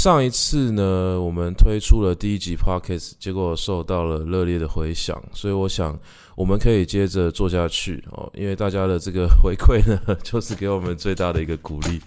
[0.00, 5.94] 上一次呢，我们推出了第一集 Podcast，结果受到了热烈的回响，所以我想
[6.34, 12.00] 我们可以接着做下去哦，因为大家的这个回馈呢， 就是给我们最大的一个鼓励。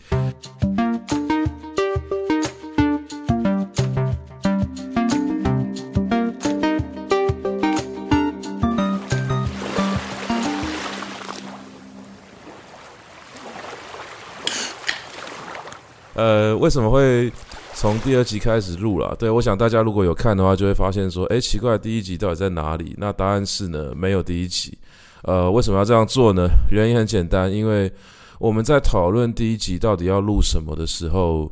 [16.15, 17.31] 呃，为什么会？
[17.75, 22.95] 从第二集开始录了，对，我想大家如果有看的话，就会发现说，诶，奇怪，第一集到底在哪里？
[22.97, 24.77] 那答案是呢，没有第一集。
[25.23, 26.47] 呃，为什么要这样做呢？
[26.71, 27.91] 原因很简单，因为
[28.39, 31.51] 我们在讨论第一集到底要录什么的时候，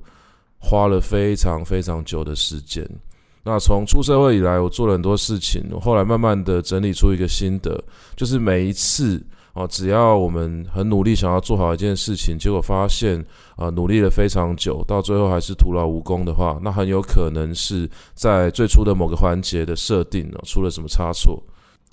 [0.59, 2.87] 花了非常非常久的时间。
[3.43, 7.83] 那从出社会以来，我做了很多事情，后来慢慢的整理出一个心得，
[8.15, 9.21] 就是每一次。
[9.53, 13.23] 哦，只要我们很努力想要做好一件事情，结果发现
[13.55, 21.43] 啊、努力了非常久，到最后还是徒劳无功的话，那很有可能是在最初的某个环节的设定呢、哦、出了什么差错。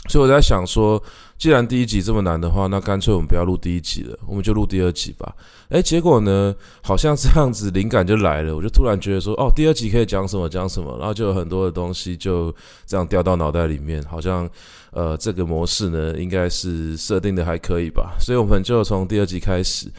[0.07, 1.03] 所以我在想说，
[1.37, 5.35] 既然第一集这么难的话，那干脆我们不要录第一集了，我们就录第二集吧。
[5.69, 12.55] 诶，结果呢，好像这样子灵感就来了，我就突然觉得说，哦，第二集可以讲什么讲什么，然后就有很多的东西就
[12.87, 14.49] 这样掉到脑袋里面，好像
[14.93, 19.93] 呃这个模式呢应该是设定的还可以吧，所以我们就从第二集开始。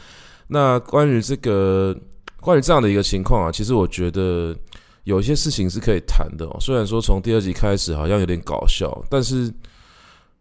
[0.48, 1.96] 那关于这个
[2.40, 4.56] 关于这样的一个情况啊，其实我觉得
[5.04, 9.54] 有一些事情是可以谈的哦，虽然说从第二集开始好像有点搞笑，但是。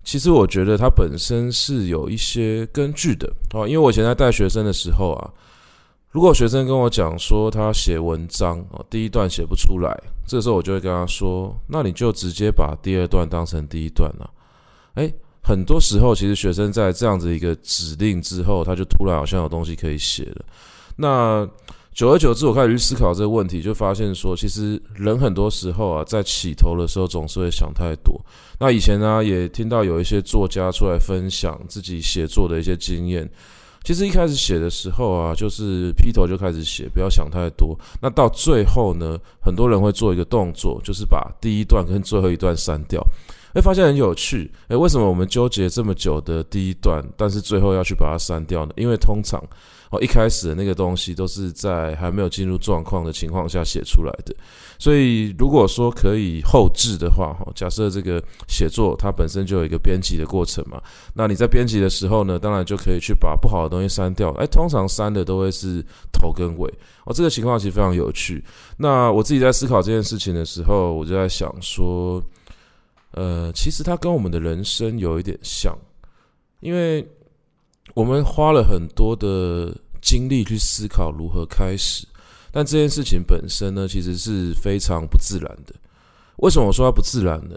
[0.09, 5.29] 其实我觉得它本身是有一些根据的哦，因为我以前在带学生的时候啊，
[6.09, 14.27] 如果学生跟我讲说他写文章啊，第一段写不出来，这时候我就会跟他说，那你就直接把第二段当成第一段了。
[14.95, 20.43] 诶，很多时候其实学生在这样子一个指令之后，他就突然好像有东西可以写了。
[20.95, 21.47] 那
[21.93, 28.19] 久而久之，我开始去思考这个问题，就发现说，其实人很多时候啊，在起头的时候总是会想太多。
[28.57, 33.29] 那以前呢，也听到有一些作家出来分享自己写作的一些经验。
[33.83, 37.77] 其实一开始写的时候啊，就是劈头就开始写，不要想太多。
[38.01, 43.05] 那到最后呢，很多人会做一个动作，就是把第一段跟最后一段删掉。
[43.53, 48.71] 会发现很有趣，诶，为什么我们纠结这么久的第一段，但是最后要去把它删掉呢？
[48.77, 49.43] 因为通常。
[49.91, 54.35] 哦，一开始的那个东西都是在还没有进入状况的情况下写出来的，
[54.77, 60.79] 所以如果说可以后置的话，哈，假设这个写作它本身就有一个编辑的过程嘛，
[61.15, 64.29] 那你在编辑的时候呢，当然就可以去把不好的东西删掉。
[64.33, 66.71] 哎，通常删的都会是头跟尾。
[67.05, 68.43] 哦，这个情况其实非常有趣。
[68.77, 72.21] 那我自己在思考这件事情的时候，我就在想说，
[73.13, 75.75] 呃，其实它跟我们的人生有一点像，
[76.59, 77.03] 因为。
[77.93, 82.07] 我们花了很多的精力去思考如何开始，
[82.51, 85.73] 但这件事情本身呢，其实是非常不自然的。
[86.37, 87.55] 为什么我说它不自然呢？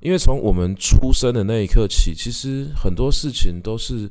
[0.00, 4.10] 因为从我们出生的那一刻起，其实很多事情都是。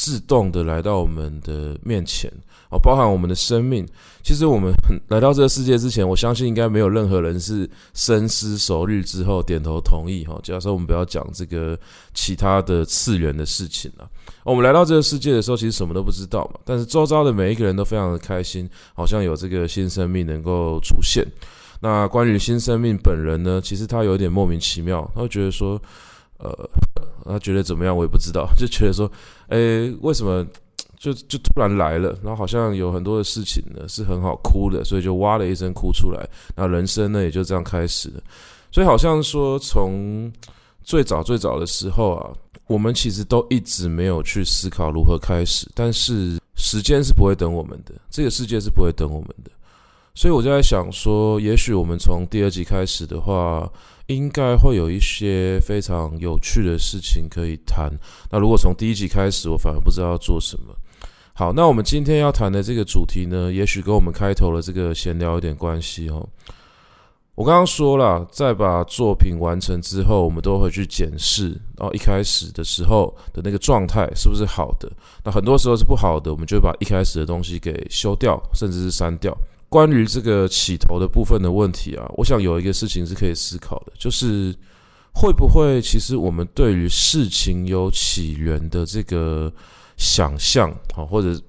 [0.00, 2.32] 自动的来到我们的面前
[2.70, 3.86] 哦，包含我们的生命。
[4.22, 4.72] 其实我们
[5.08, 10.40] 来到这个世界之前，我相信应该没有任何人是深思熟虑之后点头同意哈。
[10.42, 11.78] 假设我们不要讲这个
[12.14, 14.08] 其他的次元的事情了，
[14.42, 16.60] 我们来到这个世界的时候，其实什么都不知道嘛。
[16.64, 21.22] 但是周遭的每一个人都非常的开心，好像有这个新生命能够出现。
[21.82, 25.78] 那关于新生命本人呢，其实他有点莫名其妙，他会觉得说。
[26.42, 26.70] 呃，
[27.24, 27.96] 他觉得怎么样？
[27.96, 29.10] 我也不知道， 就觉得说，
[29.48, 30.46] 诶，为什么
[30.98, 32.16] 就就突然来了？
[32.22, 36.28] 然后好像有很多的事情呢是很好哭的，所以就哇了一声哭出来。
[36.56, 38.22] 那人生呢也就这样开始了。
[38.70, 40.30] 所以好像说，从
[40.82, 42.30] 最早最早的时候啊，
[42.66, 45.66] 我们其实都一直没有去思考如何开始。
[45.74, 49.50] 但是时间是不会等我们的，这个世界是不会等我们的。
[50.14, 53.70] 所以我就在想说，也许我们从第二集开始的话。
[54.10, 57.88] 应该会有一些非常有趣的事情可以谈。
[58.30, 60.74] 那如果从第一集开始，我反而不知道要做什么。
[61.32, 66.28] 好，那我们今天要谈的这个主题呢，也许跟我们开头的这个闲聊有点关系哦。
[67.36, 74.90] 我刚刚说了，在把作品完成之后，我们都会去检视，然后一开始的时候的那个状态是不是好的。
[75.24, 79.32] 那很多时候是不好的，我们就把一开始的东西给修掉，甚至是删掉。
[79.70, 84.52] 关于这个起头的部分的问题啊，我想有一个事情是可以思考的，就是
[85.14, 89.50] 会不会其实我们对于事情有起源的这个
[89.96, 91.40] 想象啊，或者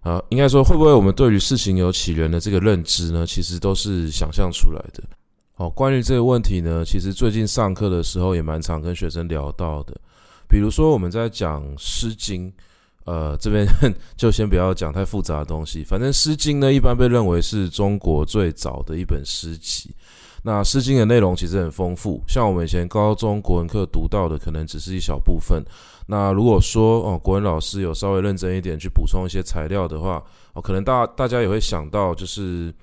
[0.00, 5.02] 啊，应该说会不会我们对于事情有起源的这个认知呢，其实都是想象出来的。
[5.54, 9.94] 好，关于这个问题呢，其实最近上课的时候也蛮常跟学生聊到的，
[10.48, 12.50] 比如说我们在讲《诗经》。
[13.04, 13.66] 呃，这边
[14.16, 15.82] 就先不要讲太复杂的东西。
[15.82, 19.94] 反正《诗经》呢，一般被认为是中国最早的一本诗集。
[20.42, 25.62] 那《诗经》的内容其实很丰富，像我们以前高中国文课读到的，可能只是一小部分。
[26.06, 30.22] 那如果说哦，国文老师有稍微认真一点去补充一些材料的话，
[30.52, 32.74] 哦，可能大大家也会想到，就是。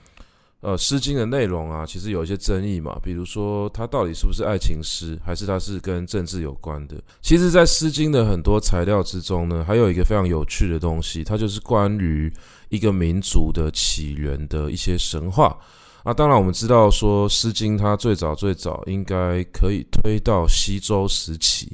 [0.61, 7.01] 呃，《诗经》的内容啊，其实有一些争议嘛，比如说它到底是不是爱情诗，还是它是跟政治有关的？
[7.21, 12.29] 其实，在《诗经》的很多材料之中呢，还有一个非常有趣的东西，它就是关于
[12.67, 15.57] 一个民族的起源的一些神话。
[16.03, 21.71] 啊，当然我们知道说，《诗经》它最早最早应该可以推到西周时期，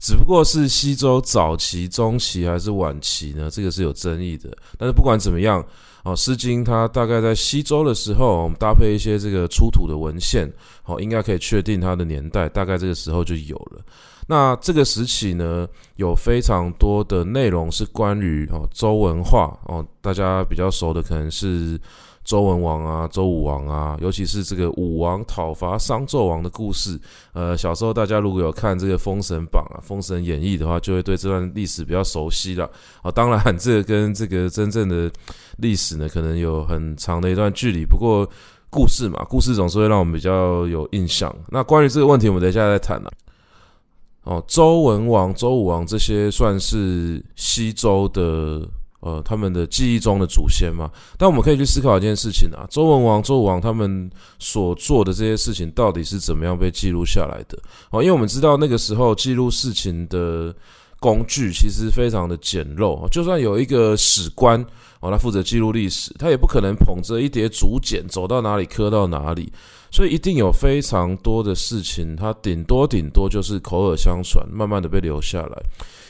[0.00, 3.48] 只不过是西周早期、中期还是晚期呢？
[3.48, 4.50] 这个是有争议的。
[4.76, 5.64] 但是不管怎么样。
[6.04, 10.48] 哦，《诗经》它大概在西周的时候，我们搭配一些这个出土的文献，
[10.84, 13.82] 哦，应该可以确定它的年代，大概这个时候就有了。
[14.28, 15.66] 那这个时期呢，
[15.96, 21.80] 有非常多的内容是关于哦周文化哦，大家比较熟的可能是。
[22.24, 26.98] 周文王啊，周武王啊，尤其是这个武王讨伐商纣王的故事，
[27.34, 32.64] 呃，小时候大家如果有看这个《封神榜》啊，《封神演义》的话，就会对这段历史比较熟悉了。
[33.02, 35.10] 啊，当然，这个跟这个真正的
[35.58, 37.84] 历史呢，可能有很长的一段距离。
[37.84, 38.26] 不过，
[38.70, 41.30] 故事嘛，故事总是会让我们比较有印象。
[41.48, 43.12] 那关于这个问题，我们等一下再谈了。
[44.22, 48.66] 哦，周文王、周武王这些算是西周的。
[49.04, 57.58] 呃，他们的记忆中的祖先嘛，但我们可以去思考一件事情啊，周文王、周武王他们所做的这些事情，到底是怎么样被记录下来的？
[57.90, 60.54] 哦，因为我们知道那个时候记录事情的
[60.98, 64.58] 工具其实非常的简陋，就算有一个史官
[65.00, 69.52] 哦，他负责记录历史，他也不可能捧着一叠竹简走到哪里刻到哪里，
[69.90, 75.62] 所以一定有非常多的事情，他顶多顶多就是口耳相传，慢慢的被留下来。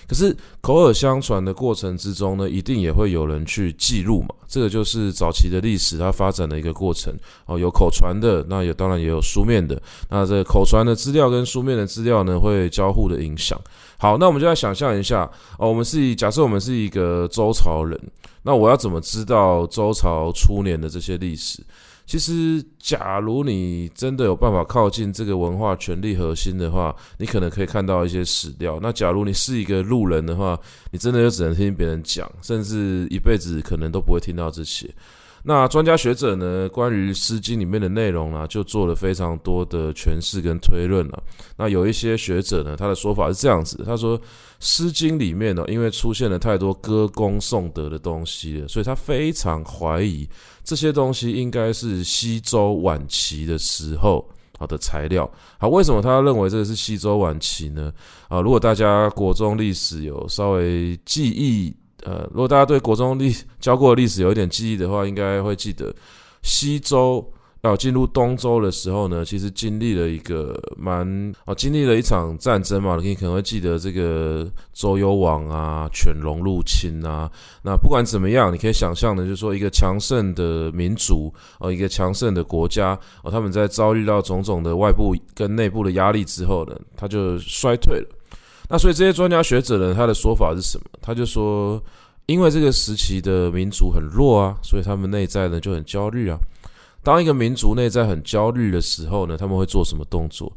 [0.07, 4.29] 可是口耳相传的过程之中呢，一定也会有人去记录嘛。
[4.47, 7.13] 这个就是早期的历史它发展的一个过程
[7.47, 9.81] 哦，有口传的，那也当然也有书面的。
[10.11, 13.61] 那这口传的资料跟书面的资料呢，会交互的影响。
[13.97, 15.29] 好，那我们就来想象一下
[15.59, 17.99] 哦，我们是以假设我们是一个周朝人，
[18.43, 21.63] 那我要怎么知道周朝初年的这些历史？
[22.07, 28.79] 其实，假如你真的有办法靠近这个文化权力核心的话，你可能可以看到一些史料。
[28.83, 30.59] 那假如你是一个路人的话，
[30.93, 34.89] 你真的就只能听别人讲，甚至一辈子可能都不会听到这些。
[35.47, 41.23] 那专家学者呢，关于《诗经》里面的内容啊，就做了非常多的诠释跟推论了。
[41.59, 44.19] 那有一些学者呢，他的说法是这样子：他说，
[44.59, 50.27] 《诗经》里面呢，因为出现了太多歌功颂德的东西了，所以他非常怀疑
[50.65, 54.27] 这些东西应该是西周晚期的时候
[54.59, 55.31] 好的材料。
[55.59, 57.93] 好，为什么他认为这个是西周晚期呢？
[58.29, 61.77] 啊，如果大家国中历史有稍微记忆。
[62.05, 65.93] 呃，如果大家对国中历教过的历史有一点记忆的话，应该会记得
[66.43, 67.27] 西周
[67.63, 72.99] 要进入东周的时候呢，其实经历了一个蛮啊、哦，经历了一场战争嘛。
[73.03, 77.31] 你可能会记得这个周幽王啊，犬戎入侵啊。
[77.63, 82.93] 那不管怎么样，你可以想象的，就是说一个强盛的民族哦，一个强盛的国家
[83.23, 88.07] 哦，他们在遭遇到种种的外部跟内部的压力之后呢，他就衰退了。
[88.69, 90.85] 那所以这些专家学者呢，他的说法是什么？
[91.01, 91.83] 他就说，
[92.27, 96.39] 因为这个时期的民族很弱啊，所以他们内在呢就很焦虑啊。
[97.03, 100.53] 当一个民族内在很焦虑的时候呢，他们会做什么动作？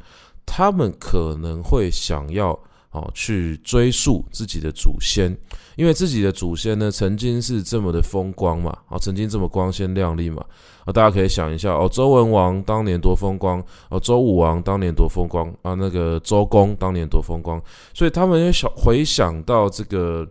[0.46, 2.58] 他们可能会想要。
[2.92, 5.38] 哦，去追溯自己的祖先，
[5.76, 10.44] 因为自己的祖先呢，曾经是这么的风光嘛，啊，曾经这么光鲜亮丽嘛，
[10.88, 17.62] 啊，大家可以想一下，哦，周文王当年多风光，哦，周武王当年多风光，啊，那个周公当年多风光，
[17.94, 20.26] 所以他们也想回想到这个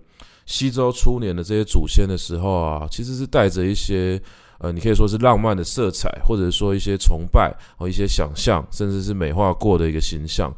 [0.46, 4.18] 西周初年的这些祖先的时候啊，其实是带着一些，
[4.58, 10.50] 呃，你可以说是浪漫的色彩，或者说一些崇拜，哦，一些想象，甚至是美化过的一个形象。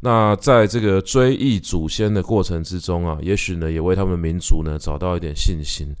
[0.00, 5.94] 那在这个追忆祖先的过程之中啊，也许呢，也为他们民族呢找到一点信心。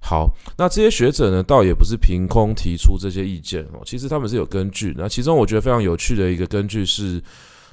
[0.00, 4.94] 好，那这些学者呢，倒也不是凭空提出这些意见哦，其实他们是有根据。
[4.98, 7.22] 那其中我觉得非常有趣的一个根据是，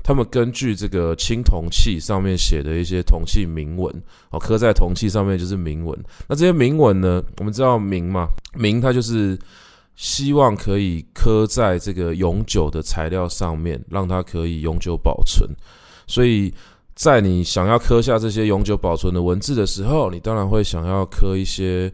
[0.03, 3.93] 他们根据这个青铜器上面写的一些铜器铭文
[4.29, 5.97] 哦，刻在铜器上面就是铭文。
[6.27, 9.37] 那这些铭文呢，我们知道铭嘛，铭它就是。
[9.99, 15.49] 希望可以刻在这个永久的材料上面，让它可以永久保存。
[16.05, 16.53] 所以
[16.93, 21.91] 在你想要刻下这些永久保存的文字的时候，你当然会想要刻一些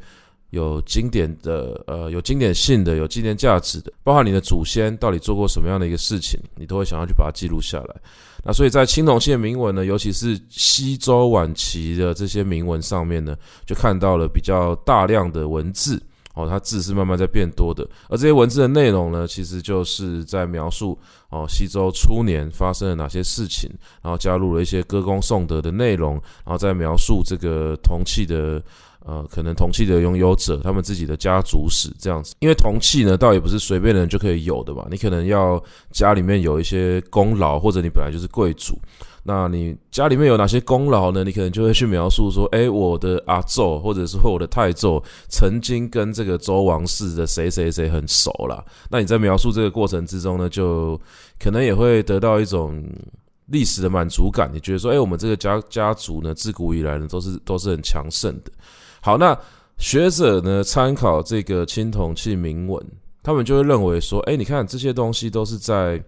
[0.53, 7.95] 有经典的，呃，有经典性的，有纪念价值的，包含你的祖先到底做过什么样的一个事情，你都会想要去把它记录下来。
[8.43, 15.99] 那所以在青铜器的铭文呢，尤其是西周晚期的这些铭文上面呢，就看到了比较大量的文字。
[16.35, 20.97] 哦，它字是慢慢在变多的，而这些文字的内容呢，其实就是在描述
[21.29, 23.69] 哦，西周初年发生了哪些事情，
[24.01, 28.59] 然后加入了一些歌功颂德的内容，然后再描述这个铜器的
[29.05, 32.35] 呃，可能铜器的拥有者他们自己的家族史这样子。
[32.39, 38.77] 因为铜器呢，倒也不是随便的人就可以有的嘛，你可能要家里面有一些功劳，或者你本来就是贵族。
[39.25, 41.23] 那你家里面有哪些功劳呢？
[41.23, 48.61] 你可能就会去描述说，诶，我的阿祖或者说我的太祖曾经跟这个周王室的谁谁谁很熟啦。
[48.89, 50.99] 那你在描述这个过程之中呢，就
[51.39, 52.83] 可能也会得到一种
[53.45, 54.51] 历史的满足感。
[54.53, 58.51] 你觉得说，诶，我们这个家家族呢，自古以来呢，都是都是很强盛的。
[59.03, 59.37] 好，那
[59.77, 62.83] 学者呢，参考这个青铜器铭文，
[63.21, 66.01] 他们就会认为说，诶，你看这些东西都是在。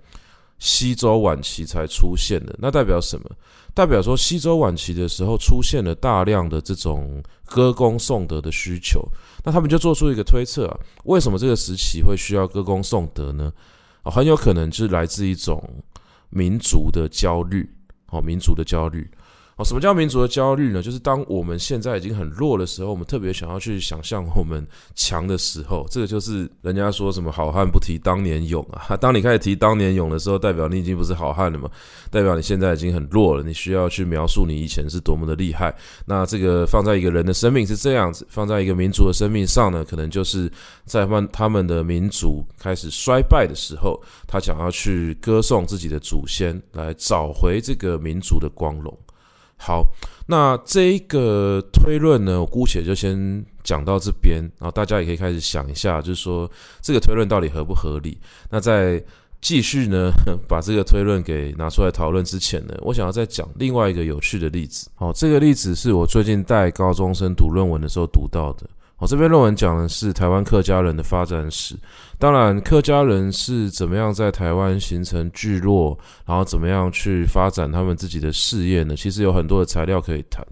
[0.58, 3.30] 西周晚期才出现的，那代表什么？
[3.74, 9.06] 代表说西周晚期的时候出现了大量的这种歌功颂德的需求，
[9.44, 13.52] 那他们就做出一个推测啊，为什么这个时期会需要歌功颂德呢？
[14.04, 15.62] 很有可能就是来自一种
[16.30, 17.70] 民族的焦虑，
[18.12, 19.06] 哦，民族的焦虑。
[19.58, 20.82] 哦，什么叫民族的焦虑呢？
[20.82, 28.96] 就是当我们现在已经很弱的时候，我们特别想要去想象我们强的时候，这个就是人家说什么“好汉不提当年勇”啊。
[29.00, 31.70] 当你开始提当年勇的时候，代表你已经不是好汉了嘛，
[32.12, 33.44] 代表你现在已经很弱了。
[33.44, 35.74] 你需要去描述你以前是多么的厉害。
[36.06, 40.52] 那这个放在一个人的生命是这样子，放在一个民族的生命上呢，可能就是
[40.84, 43.98] 在他们他们的民族开始衰败的时候，
[44.28, 48.94] 他想要去歌颂自己的祖先，来找回这个民族的光荣。
[49.58, 49.84] 好，
[50.28, 56.50] 那这一个推论呢，我姑且就先讲到这边，然后大家也可以开始想一下，就是说
[56.82, 58.18] 这个推论到底合不合理？
[58.50, 59.04] 那在
[59.42, 60.12] 继续呢，
[60.48, 64.90] 把这个推论给拿出来讨论之前呢，我想要再讲另外一个有趣的例子。
[64.96, 68.70] 好，这个例子是我最近带高中生读论文的时候读到的。
[68.98, 71.76] 我这篇论文讲的是台湾客家人的发展史，
[72.18, 78.96] 当然客家人是怎么样在台湾形成聚落，然后怎么样去发展他们自己的事业呢？
[78.96, 80.46] 其实有很多的材料可以谈。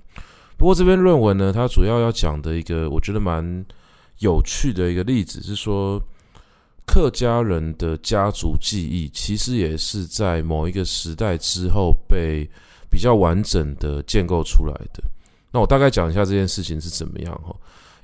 [0.58, 3.66] 不过这篇论文呢，它主要要讲的一个我觉得蛮
[4.20, 6.02] 有趣的一个例子是说，
[6.86, 12.46] 客家人的家族记忆其实也是在某一个时代之后被
[12.92, 15.02] 比较完整的建构出来的。
[15.50, 17.56] 那我大概讲一下这件事情是怎么样哈。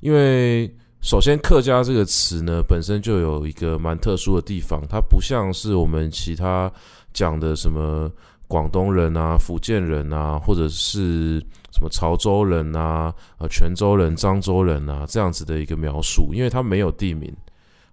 [0.02, 6.72] 因为首先，客家这个词呢，本身就有一个蛮特殊的地方，它不像是我们其他
[7.14, 8.12] 讲的什么
[8.48, 11.40] 广东人啊、福建人啊，或者是
[11.72, 17.34] 什么潮州人啊、呃泉州人、漳州人啊这样子的一个描述，因为它没有地名，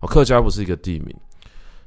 [0.00, 1.14] 哦，客家不是一个地名，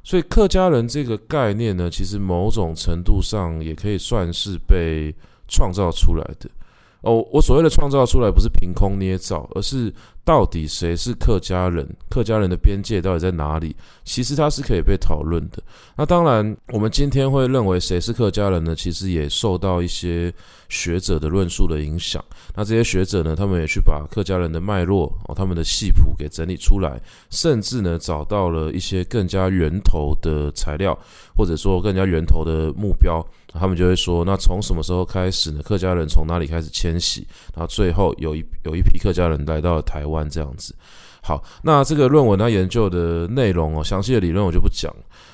[0.03, 5.13] 所以客家人这个概念呢，其实某种程度上也可以算是被
[5.47, 6.49] 创造出来的。
[7.01, 9.93] 哦，我所谓的创造出来不是凭空捏造，而是
[10.29, 11.83] 到底谁是客家人？
[12.07, 13.75] 客家人的边界到底在哪里？
[14.03, 15.57] 其实它是可以被讨论的。
[15.97, 18.75] 那当然，我们今天会认为谁是客家人呢？
[18.75, 20.31] 其实也受到一些
[20.67, 22.23] 学者的论述的影响。
[22.55, 30.95] 那这些学者呢，他们也去把客家人的脉络哦，他们的系谱给整理出来，甚至呢，找到了一些更加源头的材料，
[31.35, 33.25] 或者说更加源头的目标。
[33.51, 35.59] 他们就会说，那从什么时候开始呢？
[35.63, 37.25] 客家人从哪里开始迁徙？
[37.55, 40.73] 然后最后有一有一批客家人来到了台湾，这样子。
[41.21, 44.91] 好，那这个论文它研究的内容哦，详细的理论我就不讲。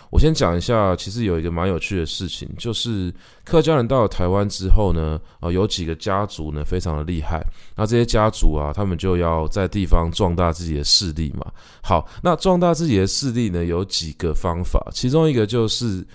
[0.10, 3.14] 我先讲一下，其实有一个蛮有趣的事情，就是
[3.44, 7.42] 客家人到了台湾之后呢，呃，有几个家族呢非常的厉害。
[7.76, 11.46] 那这些家族啊，他们就要在地方壮大自己的势力嘛。
[11.82, 16.06] 好，那壮大自己的势力呢，有几个方法，其中一个就是。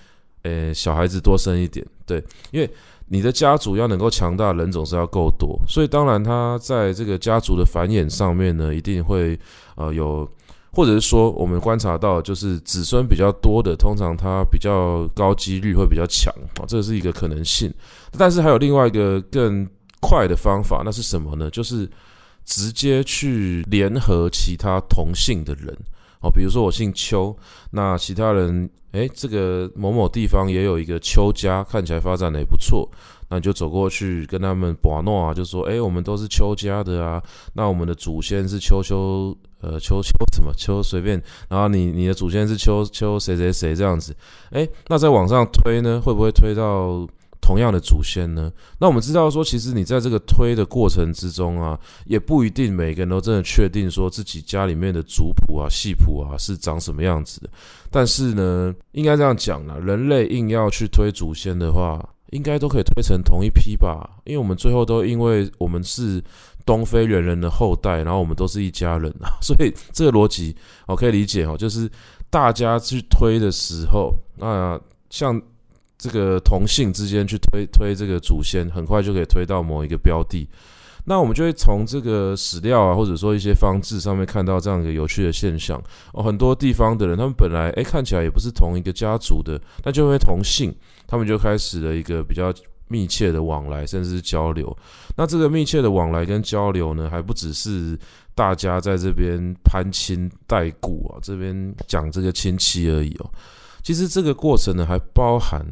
[0.43, 2.17] 诶，小孩子多生一点，对，
[2.49, 2.67] 因为
[3.13, 9.37] 你的家族要能够强大，人总是要够多，所以当然他在这个家族的繁衍上面呢，一定会
[9.75, 10.25] 呃有，
[10.71, 17.69] 或者是说我们观察到，就是子孙比较多的，通常他比较高几率会比较强啊，这是一个可能性。
[18.17, 19.67] 但是还有另外一个更
[19.99, 21.49] 快的方法，那是什么呢？
[21.49, 21.85] 就是
[22.45, 25.77] 直接去联合其他同姓的人。
[26.21, 27.35] 哦，比如说我姓邱，
[27.71, 32.89] 那其他人，诶，这个某某地方也有一个邱家，看起来发展的也不错，
[33.29, 37.21] 那你就走过去跟他们把诺啊，就说，诶，我们都是邱家的啊，
[37.53, 44.15] 那我们的祖先是邱邱，呃，邱邱什么邱随便，然后你你的祖先是邱邱谁谁谁这样子，
[44.51, 47.07] 诶，那再往上推呢，会不会推到？
[47.51, 48.49] 同样的祖先呢？
[48.79, 57.49] 那我们知道说，其实你在这个推的过程之中啊，也不一定每个人都真的确定说自己家里面的族谱啊、系谱啊是长什么样子的。
[57.89, 64.09] 但是呢，应该这样讲啦，人类硬要去推祖先的话，应该都可以推成同一批吧？
[64.23, 66.23] 因为我们最后都因为我们是
[66.65, 70.55] 东非猿人的后代，然后我们都是一家人啊， 所以这个逻辑
[70.87, 71.91] 我可以理解哦，就是
[72.29, 74.79] 大家去推的时候，那
[75.09, 75.41] 像。
[76.01, 80.49] 这个同性之间去推推这个祖先，很快就可以推到某一个标的。
[81.05, 85.79] 那我们就会从这个史料啊，或者说一些方志上面看到这样一个有趣的现象
[86.13, 86.23] 哦。
[86.23, 90.73] 很多地方的人，他们本来诶看起来也不是同一个家族的，那就因为同姓，
[91.05, 92.51] 他们就开始了一个比较
[92.87, 94.75] 密切的往来，甚至是交流。
[95.15, 97.95] 那这个密切的往来跟交流呢，还不只是
[98.33, 103.29] 大家在这边攀亲带故啊，这边讲这个亲戚而已哦。
[103.83, 105.63] 其实这个过程呢，还包含。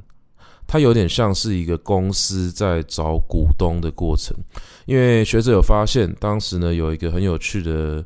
[0.72, 4.38] 它有点像是一个公司在找股东的过程，
[4.86, 8.06] 因为学者有发现，当时呢有一个很有趣的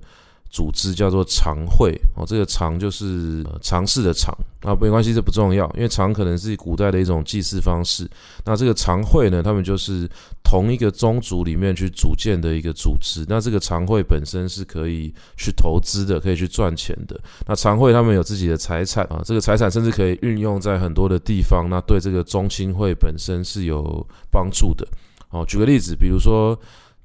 [0.53, 4.31] 组织叫做常会哦，这个常就是尝试的尝
[4.62, 8.07] 啊，没关系，这不重要，因为常可能是古代的一种祭祀方式。
[8.45, 10.07] 那这个常会呢，他们就是
[10.43, 13.25] 同一个宗族里面去组建的一个组织。
[13.27, 17.19] 那这个常会本身是可以去投资的，可以去赚钱的。
[17.48, 24.88] 那常会他们有自己的财产啊，这个财产甚至可以运用在很多的地方，那对这个宗亲会本身是有帮助的。
[25.31, 26.55] 哦，举个例子，比如说。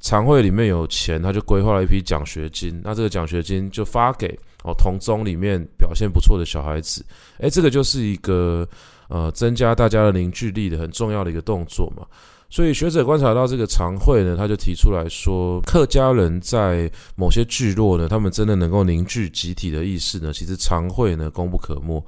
[0.01, 4.29] 常会里面有钱，他就规划了一批奖学金，那这个奖学金就发给
[4.63, 7.05] 哦同宗里面表现不错的小孩子，
[7.39, 8.67] 诶，这个就是一个
[9.09, 12.07] 呃增加大家的凝聚力的很重要的一个动作嘛。
[12.51, 22.03] 所以学者观察到这个常会呢，他就提出来说，客家人在某些聚落呢，他们真的能够凝聚集体的意识呢，其实常会呢功不可没。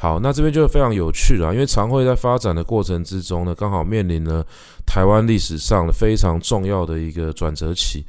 [0.00, 4.42] 好，那这边就非常有趣了，因为常会在发展的过程之中呢，刚好面临了
[4.86, 8.02] 台湾历史上的非常重要的一个转折期。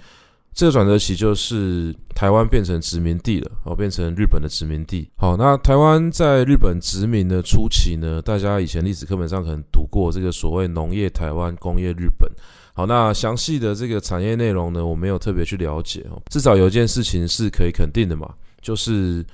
[0.53, 5.09] 这个转折期就是台湾变成殖民地了，哦，变成日本的殖民地。
[5.17, 12.31] 好，那台湾在日本殖民的初期呢，大家以前历史课本上可能读过这个所谓农业台湾，工业日本。
[12.73, 16.21] 好，那详细的这个产业内容呢，我没有特别去了解哦。
[16.29, 19.25] 至少有一件事情是可以肯定的嘛，就是。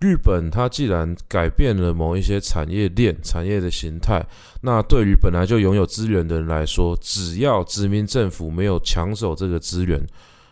[0.00, 4.24] 日本它既然改变了某一些产业链、产业的形态，
[4.60, 10.00] 那对于本来就拥有资源的人来说，只要殖民政府没有抢走这个资源，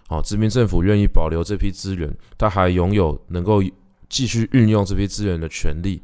[0.09, 3.63] 好，殖民政府愿意保留这批资源，它还拥有能够
[4.09, 6.03] 继续运用这批资源的权利，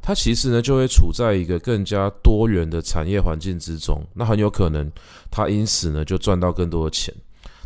[0.00, 4.90] 它其实呢就会处在一个更加多元的产业环境之中，那很有可能
[5.30, 7.14] 它因此呢就赚到更多的钱。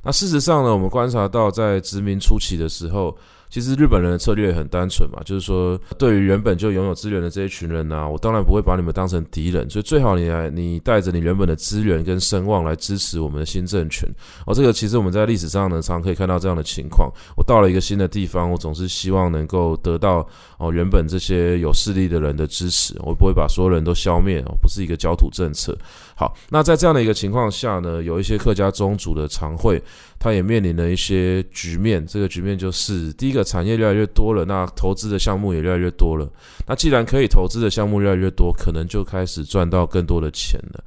[0.03, 3.17] 那事实上呢，我们观察到在殖民初期的时候。
[3.53, 14.09] 其实日本人的策略很单纯嘛，就是说，对于原本就拥有资源的这一群人呢、我当然不会把你们当成敌人，所以最好你来，你带着你原本的资源跟声望来支持我们的新政权。
[14.47, 17.12] 哦，这个其实我们在历史上呢，常可以看到这样的情况。
[17.37, 20.27] 我到了一个新的地方，我总是希望能够得到
[20.62, 25.77] 哦原本这些有势力的人的支持，我不会把所有人都消灭哦，不是一个焦土政策。
[26.14, 29.83] 好，那在这样的一个情况下呢，有一些客家宗族的常会。
[30.22, 36.31] 他也面临了一些局面，这个局面就是第一个产业越来越多了，那投资的项目也越来越多了。
[36.64, 40.85] 那既然可以投资的项目越来越多，可能就开始赚到更多的钱了。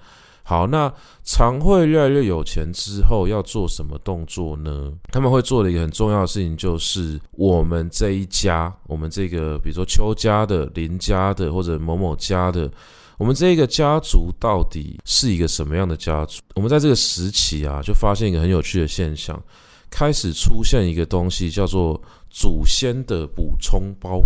[0.47, 4.93] 好，那常会越来越有钱之后要做什么动作呢？
[5.11, 12.71] 他们会做的一个很重要的事情就是，我们这一家，我们这个比如说邱家的、林家的或者某某家的。
[13.17, 16.41] 我们这个家族到底是一个什么样的家族？
[16.53, 19.41] 我们在这个时期啊，就发现一个很有趣的现象，
[19.89, 24.21] 开始出现一个东西，叫做祖先的补充包。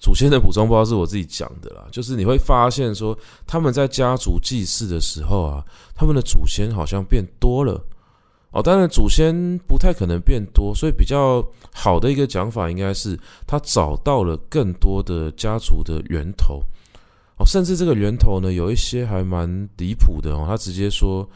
[0.00, 7.84] 祖先的补充包是我自己讲的啦，就是你会发现说，他们在家族祭祀的时候啊，他们的祖先好像变多了。
[8.50, 16.62] 哦，当然祖先不太可能变多，所以比较好的一个讲法应该是，他找到了更多的家族的源头。
[17.36, 20.46] 哦，甚至这个源头呢，有一些还蛮离谱的哦。
[20.48, 21.28] 他直接说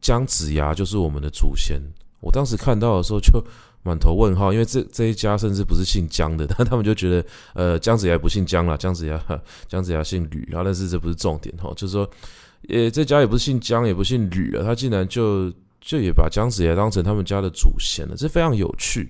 [0.00, 1.78] 姜子牙就是我们的祖先。
[2.20, 3.38] 我当时看到的时候就
[3.86, 9.22] 满头问号，因为这这一家甚至不是姓姜的，但 他们就觉得呃姜子牙不姓姜了，姜子牙
[9.68, 12.08] 姜子牙姓吕，然后但是这不是重点哈，就是说
[12.68, 19.08] 呃这家也不是姓姜，也不姓吕了，他竟然就就也把姜子牙当成他们家的祖先了，这非常有趣。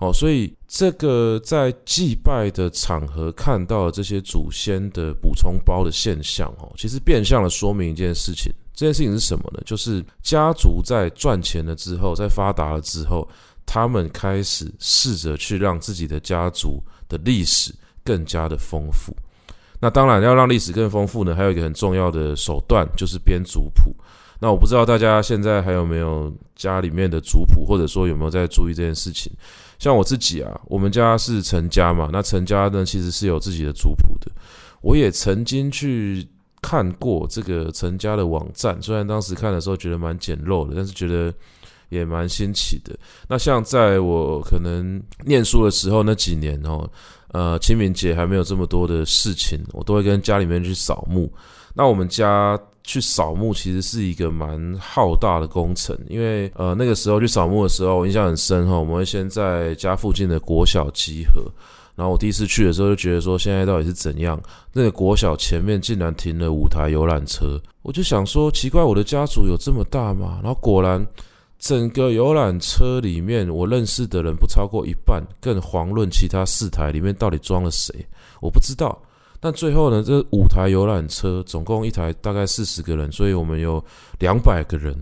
[0.00, 8.52] 哦，所以这个在祭拜的场合看到这些祖先的补充包的现象，哦，其实变相的说明一件事情。
[8.72, 9.60] 这件事情是什么呢？
[9.66, 13.28] 就是家族在赚钱了之后，在发达了之后，
[13.68, 17.70] 他们开始试着去让自己的家族的历史
[18.02, 19.14] 更加的丰富。
[19.78, 23.94] 那当然要让历史更丰富呢，还有一个很重要的手段就是编族谱。
[24.40, 29.30] 那我不知道大家现在还有没有家里面的族谱，或者说有没有在注意这件事情。
[29.78, 34.32] 像我自己啊，我们家是陈家嘛，那陈家呢其实是有自己的族谱的。
[34.80, 36.26] 我也曾经去
[36.62, 41.32] 看过这个陈家的网站，虽然当时看的时候觉得蛮简陋的，但是觉得
[41.88, 42.96] 也蛮新奇的。
[43.28, 46.88] 那像在我可能念书的时候那几年哦。
[47.32, 51.30] 呃，清明节还没有这么多的事情，我都会跟家里面去扫墓。
[51.74, 58.78] 那我们家去扫墓其实是一个蛮浩大的工程，因为呃那个时候去扫墓的时候，我印象很深哈。
[58.78, 61.42] 我们会先在家附近的国小集合，
[61.94, 64.40] 然后我第一次去的时候就觉得说，现在到底是怎样？
[64.72, 70.40] 那个国小前面竟然停了五台游览车，我就想说奇怪，我的家族有这么大吗？
[70.42, 71.06] 然后果然。
[71.58, 77.92] 整个游览车里面，我认识的人不超过一半，更遑论其他四台里面到底装了谁，
[78.40, 78.96] 我不知道。
[79.40, 83.84] 但最后呢，这五台游览车总共一台大概四十个人，所以我们有
[84.20, 84.94] 两百个人，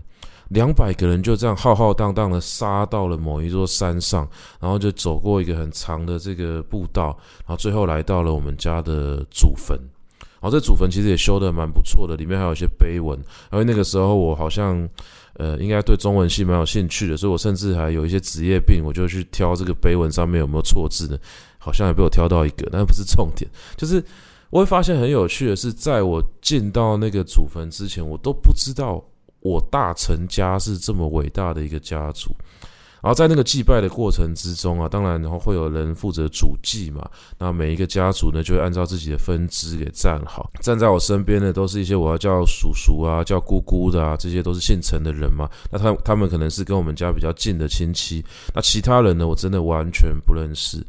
[0.49, 4.27] 两百个人就这样浩浩荡荡的杀到了某一座山上，
[4.59, 7.15] 然后就走过一个很长的这个步道，
[7.45, 9.77] 然后最后来到了我们家的祖坟。
[10.39, 13.17] 然后这祖坟其实也修得蛮不错的，里面还有一些碑文。
[13.51, 14.89] 因为那个时候我好像。
[15.37, 21.17] 呃，应该对中文系蛮有兴趣的，所以我甚至还有一些职业病，我就去挑这个碑文上面有没有错字呢？
[21.59, 23.49] 好像也被我挑到一个，但不是重点。
[23.75, 24.03] 就是
[24.49, 29.03] 我会发现很有趣的是，在我进到那个祖坟之前，我都不知道
[29.41, 32.31] 我大成家是这么伟大的一个家族。
[33.07, 37.09] 然后在那个祭拜的过程之中啊，当然然后会有人负责主祭嘛。
[37.39, 40.51] 那每一个家族呢，就会按照自己的分支给站好。
[40.59, 45.49] 站在我身边的都是一些我要叫叔叔啊、叫姑姑的啊，这些都是姓陈的人嘛。
[45.71, 48.21] 那他他们可能是跟我们家比较近的亲戚。
[48.53, 50.85] 那其他人呢，我真的完全不认识。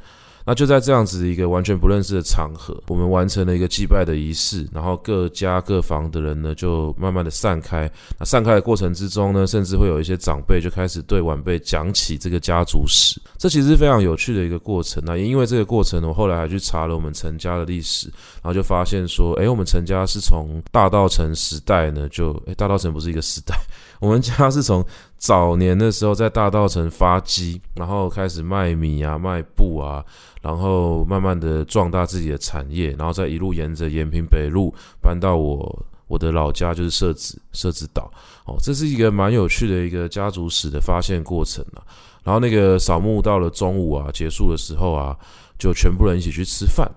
[0.49, 7.91] 那就在这样子一个完全不认识的场合，我们完成了一个祭拜的仪式，然后各家各房的人呢就慢慢的散开。
[8.19, 15.03] 那散开的过程之中呢，甚至会有一些长辈就开始对晚辈讲起这个家族史，这其实是非常有趣的一个过程。
[15.05, 18.09] 那也因为这个过程呢，我后来还去查了我们陈家的历史，
[18.43, 23.55] 然后就发现说，诶，我们陈家是从大道城时代呢，就诶，大道城不是一个时代，
[24.01, 24.85] 我们家是从
[25.17, 30.05] 早年的时候在大稻城发迹，然后开始卖米啊，卖布啊。
[30.41, 38.11] 然后慢慢的壮大自己的产业，然后再一路沿着延平北路搬到我我的老家，就是社子社子岛。
[38.45, 41.83] 哦，这是一个蛮有趣的一个家族史的发现过程啊。
[42.23, 45.15] 然后那个扫墓到了中午啊，结束的时候啊，
[45.59, 46.89] 就全部人一起去吃饭。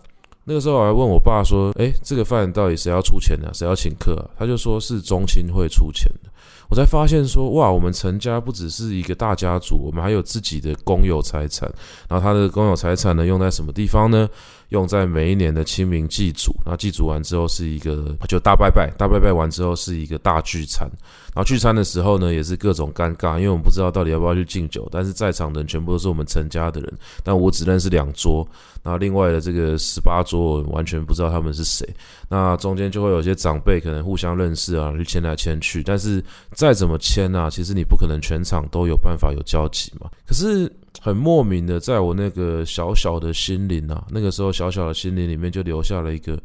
[0.44, 3.50] 那个时候我还问我爸说：“诶，这个饭到底谁要出钱呢？
[3.54, 6.31] 谁要请客？”他就说是中青会出钱的。
[6.72, 11.70] 我才发现说，哇，我们陈家不只是一个大家族，我们还有自己的公有财产。
[12.08, 14.30] 然后他的公有财产呢，用在什么地方呢？
[14.72, 16.54] 用在每一年的清明祭祖。
[16.66, 20.90] 那祭祖完之后是一个就大拜拜，大拜拜完之后是一个大聚餐。
[21.34, 24.86] 然后聚餐的时候呢，也是各种尴尬，因为我们不知道到底要不要去敬酒。
[24.92, 28.46] 但是在场的人全部都是我们陈家的人，但我只认识两桌。
[28.84, 31.88] 然后另外的这个十八桌，我完全不知道他们是谁。
[32.28, 35.84] 那中间就会有些长辈可能互相认识啊，就牵来牵去。
[35.84, 36.22] 但是
[36.54, 40.10] 再怎么牵啊，其实你不可能全场都有办法有交集嘛。
[40.26, 46.38] 可是很莫名的，在我那个小小的心灵啊，那个时候小小的心灵里面就留下了一个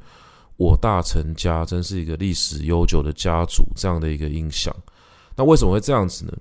[0.57, 4.75] 我大成家真是一个历史悠久的家族这样的一个印象。
[5.39, 6.33] 那为什么会这样子呢？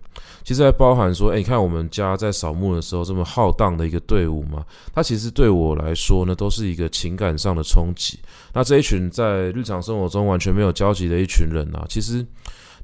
[0.46, 8.18] 其实还包含说，诶，你看我们家在扫墓的时候这么浩荡的一个队伍嘛，它其实对我来说呢，都是一个情感上的冲击。
[8.54, 12.26] 那这一群在日常生活中完全没有交集的一群人啊，其实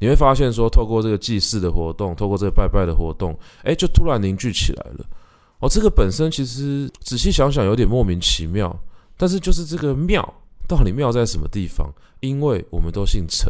[0.02, 5.06] 你会发现说，透过这个祭祀的活动，透过这个拜拜的活动，诶，就突然凝聚起来了。
[5.60, 8.76] 哦，这个本身其实仔细想想有点莫名其妙，
[9.16, 10.22] 但是就是这个庙，
[10.68, 11.88] 到底庙在什么地方？
[12.20, 13.48] 因为我们都姓陈。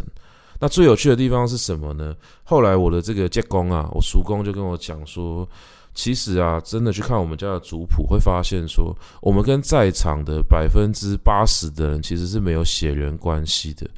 [0.59, 2.13] 那最有趣的地方是什么呢？
[2.43, 5.47] 后来我的这个舅公啊，我叔公就跟我讲说，
[5.93, 13.89] 其实啊，真的去看我们家的族谱，会发现说，我们跟在场的百分之八十的人其实是没有血缘关系的。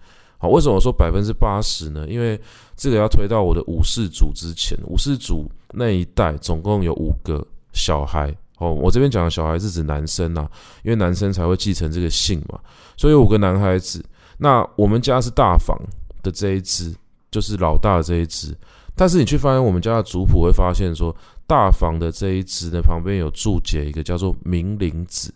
[0.44, 2.06] 好，为什么我说百分之八十呢？
[2.06, 2.38] 因为
[2.76, 8.36] 这个要推到我的五世祖之前，五世祖那一代总共有五个小孩。
[8.58, 10.46] 哦，我这边讲的小孩是指男生啊，
[10.84, 12.60] 因为男生才会继承这个姓嘛，
[12.98, 14.04] 所以五个男孩子。
[14.38, 15.80] 那我们家是大房。
[16.24, 16.96] 的这一支
[17.30, 18.58] 就是老大的这一支，
[18.96, 21.14] 但是你去发现我们家的族谱，会发现说
[21.46, 25.34] 大房的这一支呢，旁边有注解一个叫做冥灵子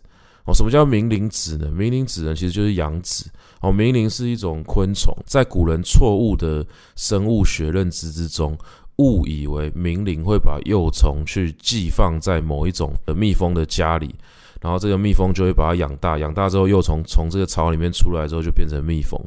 [0.47, 0.53] 哦。
[0.53, 1.69] 什么叫冥灵子呢？
[1.71, 3.29] 冥灵子呢，其实就是养子
[3.61, 3.71] 哦。
[3.71, 8.57] 冥灵是一种昆虫，在古人错误的生物学认知之中，
[8.97, 14.15] 误以为冥灵会把幼虫去寄放在某一种的蜜蜂的家里。
[14.59, 19.21] 然后这个蜜蜂就会把它养大，养大之后幼虫从这个巢里面出来之后就变成蜜蜂。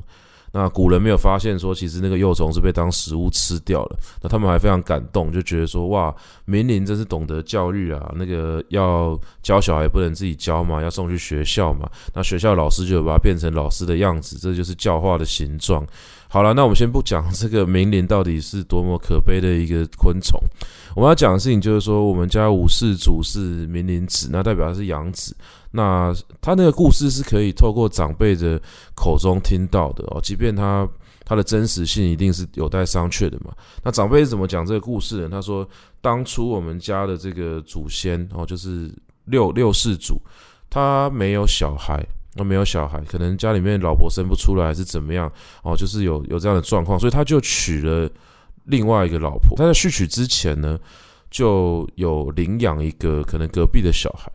[0.53, 3.99] 那古人没有发现说，其实那个幼虫是被当食物吃掉了。
[4.21, 8.13] 那他们还非常感动，就觉得说，哇，明灵真是懂得教育啊！
[8.17, 11.89] 那个要教小孩不能自己教嘛，要送去学校嘛。
[12.15, 15.87] 那学校老师就把它变成老师的样子，这就是教化的形状。
[16.33, 20.41] 好了，那我们先不讲这个明灵到底是多么可悲的一个昆虫。
[20.95, 25.37] 我们要讲的事情就是说，我们家五世祖是明灵子，那代表他是养子。
[25.73, 28.63] 那他那个故事是可以透过长辈的
[28.95, 30.89] 口中听到的哦，即便他
[31.25, 33.53] 他的真实性一定是有待商榷的嘛。
[33.83, 35.29] 那长辈是怎么讲这个故事呢？
[35.33, 35.69] 他说，
[36.01, 38.89] 当初我们家的这个祖先哦，就是
[39.25, 40.21] 六六世祖，
[40.69, 42.01] 他没有小孩，
[42.35, 45.31] 那没有小孩，可能家里面老婆生不出来，还是怎么样
[45.63, 48.09] 哦，就是有有这样的状况，所以他就娶了
[48.65, 49.57] 另外一个老婆。
[49.57, 50.79] 他在续娶之前呢，
[51.31, 54.31] 就有领养一个可能隔壁的小孩。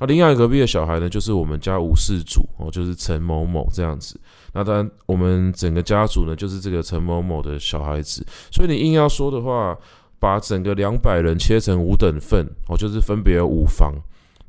[0.00, 4.18] 那领养隔壁的小孩呢，就是我们家吴氏族哦，就是陈某某这样子。
[4.52, 8.26] 那当然，我们整个家族呢，就是这个陈某某的小孩子。
[8.50, 9.76] 所以你硬要说的话，
[10.18, 13.94] 把整个两百人切成五等份哦，就是分别有五房，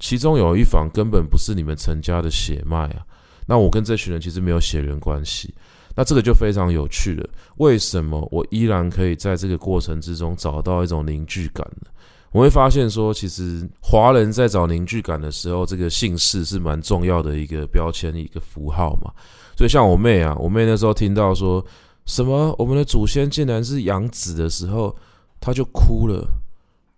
[0.06, 3.02] 其中有一房根本不是你们陈家的血脉啊。
[3.48, 5.52] 那我跟这群人其实没有血缘关系。
[5.96, 7.28] 那这个就非常有趣了。
[7.56, 11.88] 为什么我依然可以在这个过程之中找到一种凝聚感呢？
[12.32, 19.12] 我会发现说，其实华人在找凝聚感的时候，这个姓氏是蛮重要的一个标签、一个符号嘛。
[19.58, 21.65] 所以像我妹啊，我妹那时候听到说
[22.06, 24.96] 什么我们的祖先竟然是养子的时候，
[25.39, 26.28] 她就哭了。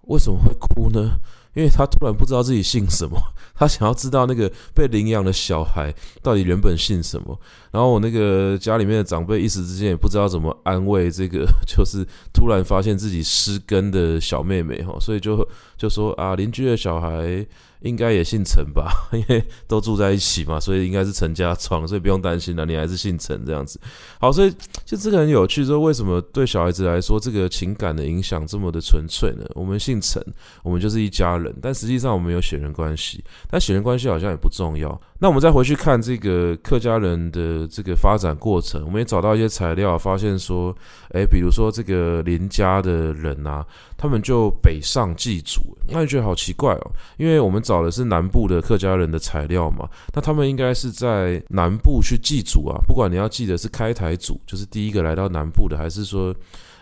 [0.08, 1.18] 为什么会哭呢？
[1.58, 3.20] 因为他突然不知道自己姓什么。
[3.60, 5.92] 他想要知道那个被领养的小孩
[6.22, 7.36] 到底原本姓什么，
[7.72, 15.44] 然后我那个家里面的长辈一时之间也不知道怎么安慰这个， 就是突然发现自己失根的小妹妹哈，所以就
[15.76, 17.44] 就说啊，邻居的小孩。
[17.88, 22.66] 应该也姓陈吧， 因为都住在一起嘛，所以应该是陈家庄，所以不用担心了。
[22.66, 23.80] 你还是姓陈这样子。
[24.20, 24.54] 好，所以
[24.86, 29.46] 就这个很有趣，说为什么对小孩子来说，这个情感的影响这么的纯粹呢？
[29.56, 30.22] 我们姓陈，
[30.64, 35.00] 我们就是一家人，但实际上我们有血缘关系，但血缘关系好像也不重要。
[35.20, 40.76] 那我们再回去看这个客家人的这个发展过程，我们也找到一些材料，发现说，
[41.14, 43.66] 诶，比如说这个林家的人啊，
[43.98, 56.32] 他们就北上祭祖，那你觉得好奇怪哦，因为我们找的是南部的客家人的材料嘛，那他们应该是在南部去祭祖啊，不管你要祭的是开台祖，就是第一个来到南部的，还是说，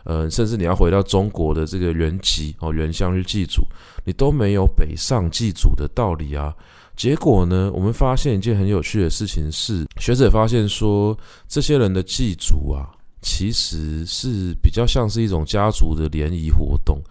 [0.03, 3.65] 呃，甚至你要回到中国的这个原籍哦，原乡去祭祖，
[4.03, 6.53] 你都没有北上祭祖的道理啊。
[6.95, 12.89] 结果呢，我们发现一件很有趣的事情是，学者发现说，这些人的祭祖啊，
[13.21, 17.01] 其实是比较像是一种家族的联谊活动。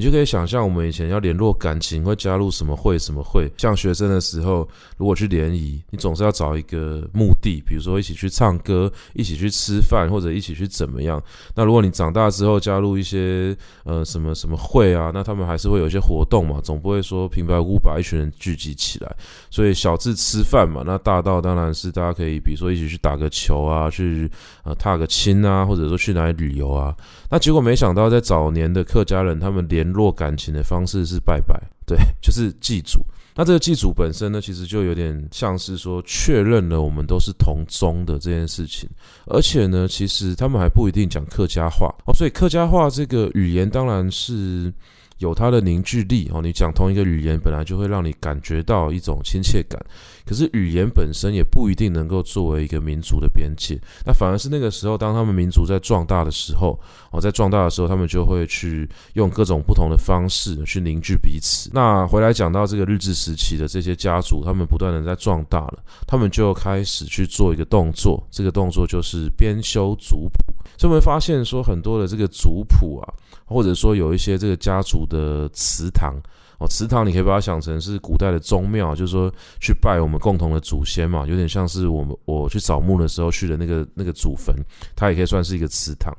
[0.00, 2.98] 你就可以想象，我们以前要联络感情，会加入什么会？
[2.98, 3.52] 什么会？
[3.58, 11.22] 像学生的时候，如果去联谊，你总是要找一个目的，比如说一起去唱歌，一起去吃饭，或者一起去怎么样。
[11.54, 19.16] 那如果你长大之后加入一些呃什么什么会啊，那他们还是会有一些活动嘛，总不会说平白无故把一群人聚集起来。
[19.50, 24.30] 所以小至吃饭嘛，那大到当然是大家可以，比如说一起去打个球啊，去
[24.64, 26.96] 呃踏个青啊，或者说去哪里旅游啊。
[27.28, 33.04] 那结果没想到，在早年的客家人，他们落感情的方式是拜拜，对， 就是祭祖。
[33.34, 38.88] 那这个祭祖本身呢，其实就有点像是说确认了我们都是同宗的这件事情。
[39.26, 44.72] 而且呢，其实他们还不一定讲客家话哦，所以客家话这个语言当然是。
[45.20, 49.80] 有它的凝聚力哦，你讲同一个语言，本来就会让你感觉到一种亲切感。
[50.26, 56.78] 可是语言本身也不一定能够作为一个民族的边界，那反而是那个时候，当他们民族在壮大的时候，
[57.10, 61.70] 哦，在壮大的时候，他们就会去用各种不同的方式去凝聚彼此。
[61.72, 70.49] 那回来讲到这个日治时期的这些家族，他们不断的在壮大了，他们就开始去做一个动作，这个动作就是编修族谱。
[70.76, 73.14] 所以我们发现说，很多的这个族谱啊。
[73.52, 76.14] 或者说有一些这个家族的祠堂
[76.58, 79.28] 哦，祠堂你可以把它想成是古代的宗庙，就是说
[79.60, 84.54] 去拜我们共同的祖先嘛，有点像是我们我去扫墓的时候去的那个那个祖坟，
[84.94, 86.16] 它也可以算是一个祠堂。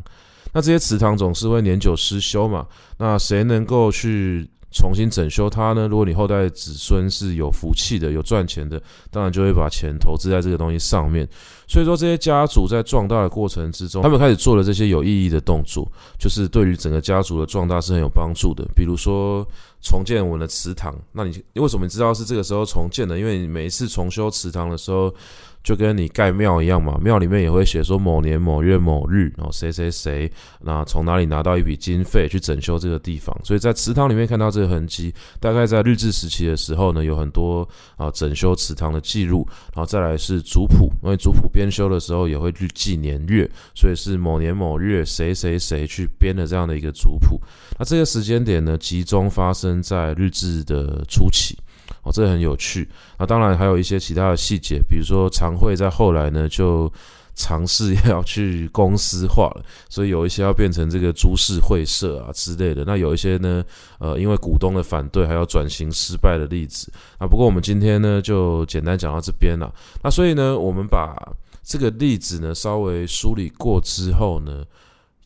[0.51, 5.87] 那这些祠堂总是会年久失修嘛，那谁能够去重新整修它呢？
[5.87, 11.27] 如果你后代子孙是有福气的、有赚钱的，当然就会把钱投资在这个东西上面。
[11.67, 18.65] 所以说，这些家族在壮大的过程之中，他们开始做了这些有意义的动作，就是对于整个家族的壮大是很有帮助的。
[18.75, 19.45] 比如说
[19.81, 23.17] 重建我们的祠堂，那你为什么知道是这个时候重建的？
[23.17, 25.13] 因为你每一次重修祠堂的时候，
[25.63, 47.39] 就跟你盖庙一样嘛，庙里面也会写说某年某月某日，然后谁谁谁，那从哪里拿到一笔经费去整修这个地方，所以在祠堂里面看到这个痕迹，大概在日治时期的时候呢，有很多啊整修祠堂的记录，然后再来是族谱，因为族谱编修的时候也会去记年月，所以是某年某月谁谁谁去编的这样的一个族谱，
[47.77, 51.57] 那这个时间点呢，集中发生在日治的初期。
[52.03, 52.87] 哦，这很有趣。
[53.17, 56.91] 那当然还有一些其他的细节，比如说常会在后来呢就
[57.35, 62.83] 尝试要去公司化了，所以有一些要变成这个株式会社啊之类的。
[62.85, 63.63] 那有一些呢，
[63.99, 66.91] 呃，因为股东的反对，还要转型失败的例子。
[67.17, 69.73] 啊，不过我们今天呢就简单讲到这边了。
[70.03, 71.15] 那所以呢，我们把
[71.63, 74.65] 这个例子呢稍微梳理过之后呢。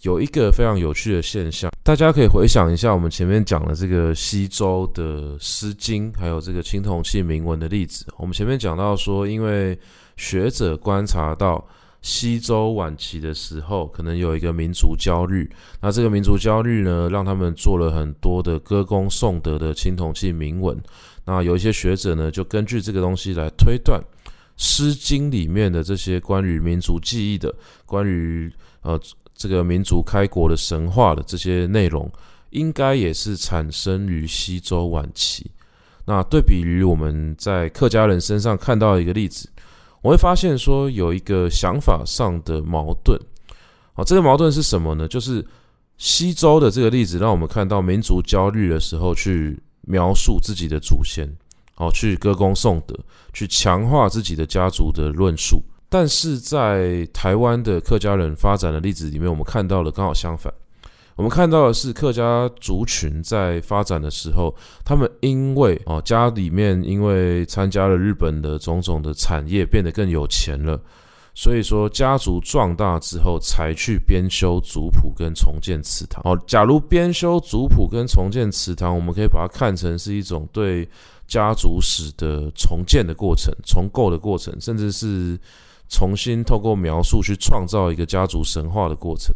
[0.05, 8.05] 有一个非常有趣的现象，大家可以回想一下我们前面讲的这个西周的《诗经》，还有这个青铜器铭文的例子。
[8.17, 9.75] 我们前面讲到说，因为
[10.15, 11.67] 学者观察到
[12.03, 15.49] 西周晚期的时候，可能有一个民族焦虑，
[15.81, 20.79] 那这个民族焦虑呢，让他们做了很多的歌功颂德的青铜器铭文。
[21.25, 23.99] 那有一些学者呢，就根据这个东西来推断
[24.55, 27.51] 《诗经》里面的这些关于民族记忆的，
[27.87, 29.01] 关于呃。
[29.35, 32.09] 这个民族开国的神话的这些内容，
[32.51, 35.51] 应该也是产生于西周晚期。
[36.05, 39.49] 那对比于我们在客家人身上看到的一个例子，
[40.01, 43.19] 我会发现说有一个想法上的矛盾。
[43.93, 45.07] 好，这个矛盾是什么呢？
[45.07, 45.45] 就是
[45.97, 51.27] 西周的这个例子，让我们看到民族焦虑的时候去描述自己的祖先，
[51.73, 52.95] 好，去歌功颂德，
[53.33, 55.61] 去强化自己的家族的论述。
[55.87, 60.53] 但是在台湾的客家人发展的例子里面，我们看到了刚好相反。
[61.15, 70.77] 我们看到的是客家族群在发展的时候，他们因为哦家里面因为参加了日本的种种的产业，变得更有钱了，
[71.33, 76.21] 所以说家族壮大之后，才去编修族谱跟重建祠堂。
[76.25, 80.85] 哦，假如编修族谱跟重建祠堂，我们可以把它看成是一种对
[81.25, 85.39] 家族史的重建的过程、重构的过程，甚至是。
[85.89, 89.33] 重新透过描述去创造一个家族神话的过程，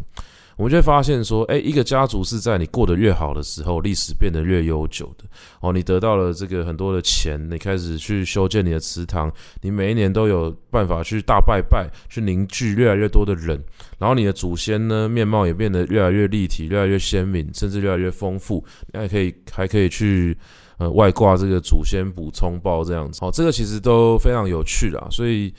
[0.57, 5.23] 我们就会发现说，诶，一个家族是在你过得越好的时候，历史变得越悠久的。
[5.61, 9.31] 哦，你得到了这个很多的钱，你开始去修建你的祠堂，
[9.61, 13.63] 你每一年都有办法去大拜拜，去凝聚越来越多的人，
[13.97, 18.61] 然后你的祖先呢，面貌也变得越来越立体，越来越鲜明，甚至越来越丰富。
[18.91, 20.37] 你还可以还可以去
[20.77, 23.19] 呃外挂这个祖先补充包这样子。
[23.23, 25.53] 哦，这个其实都非常有趣啦，所以。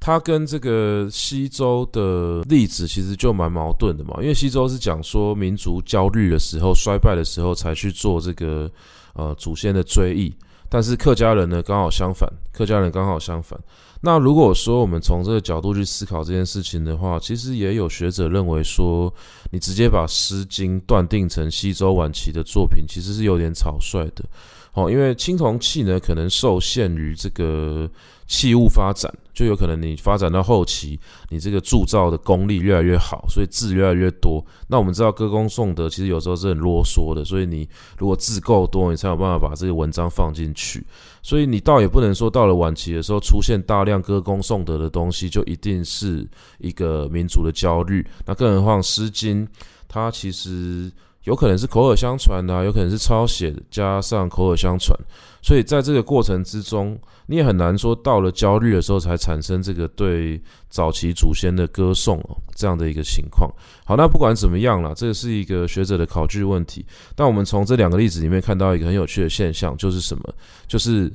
[0.00, 8.68] 它跟这个西周的例子其实就蛮矛盾的嘛，因为西周是讲说民族焦虑的时候、衰败的时候才去做这个
[9.12, 10.34] 呃祖先的追忆，
[10.70, 13.60] 但是客家人呢刚好相反，客家人刚好相反。
[14.00, 19.12] 那如果说我们从这个角度去思考这件事情的话，其实也有学者认为说，
[19.52, 24.24] 你直接把《诗经》断定成西周晚期的作品，其实是有点草率的。
[24.74, 27.90] 哦，因为青铜器呢，可能受限于这个
[28.28, 34.40] 器物发展，就有可能你发展到后期，你这个铸造的功力越来越好，所以字越来越多。
[34.68, 40.86] 那我们知道歌功颂德其实有时候是很啰嗦的，所以你如果字够多，你才有办法把这个文章放进去。
[41.20, 46.24] 所以你倒也不能说到了晚期的时候出现大量歌功颂德的东西，就一定是
[46.58, 48.06] 一个民族的焦虑。
[48.24, 49.44] 那更何况《诗经》，
[49.88, 50.92] 它其实。
[51.30, 54.98] 有可能是口耳相传的，有可能是抄写加上口耳相传，
[55.40, 62.20] 所以在这个过程之中，你也很难说到了焦虑的时候才产生这个对早期祖先的歌颂，
[62.56, 63.48] 这样的一个情况。
[63.84, 66.84] 好，那不管怎么样啦，这是一个学者的考据问题。
[67.14, 70.34] 但我们从这两个例子里面看到一个很有趣的现象，就是什么？
[70.66, 71.08] 就是。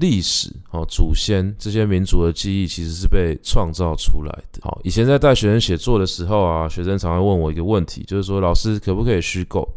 [0.00, 4.60] 历史哦，祖先这些民族的记忆其实是被创造出来的。
[4.62, 9.68] 好，以前在带学生写作的时候啊，学生常常问我一个问题，就是说老师可不可以虚构？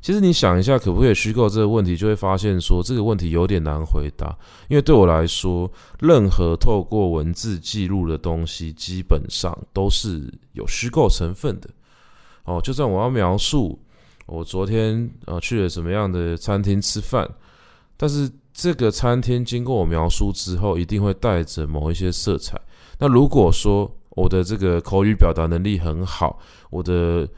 [0.00, 4.36] 其实你想一下，可不可以虚构这个问题，就会发现说这个问题有点难回答。
[4.68, 11.70] 因为对我来说，任何透过文字记录的东西，基本上都是有虚构成分的。
[12.44, 13.78] 哦，就算我要描述
[14.26, 17.28] 我昨天啊去了什么样的餐厅吃饭，
[17.96, 18.28] 但是。
[18.56, 22.58] 这个餐厅经过我描述之后，一定会带着某一些色彩。
[22.98, 26.38] 那如果说我的这个口语表达能力很好，
[26.70, 27.28] 我的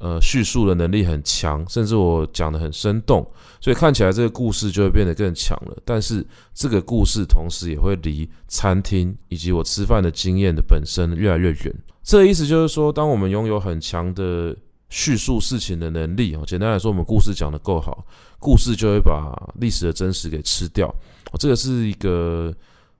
[0.00, 3.22] 呃叙述的能力很强，甚至我讲得很生动，
[3.60, 5.76] 所以看起来这个故事就会变得更强了。
[5.84, 11.74] 但是这个故事同时也会离餐厅以及我吃饭的经验的本身越来越远。
[12.02, 14.56] 这意思就是说，当我们拥有很强的
[14.92, 18.04] 叙述事情的能力哦，简单来说，我们故事讲得够好，
[18.38, 20.94] 故事就会把历史的真实给吃掉。
[21.38, 22.54] 这个是一个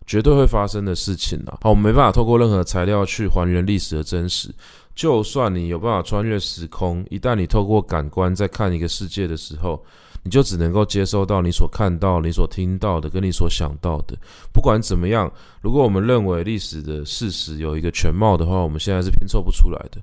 [0.06, 1.58] 绝对会发生的事情啊。
[1.60, 4.48] 好，我们没办法透过任何材料去还原历史的真实。
[4.94, 9.78] 就算你有办法穿越时空，一旦你透过感官在看一个世界的时候，
[10.22, 14.16] 你就只能够接收到你所看到、你所听到的，跟你所想到的。
[14.50, 15.30] 不管怎么样，
[15.60, 20.00] 如果我们认为历史的事实有一个全貌的话，我们现在是拼凑不出来的。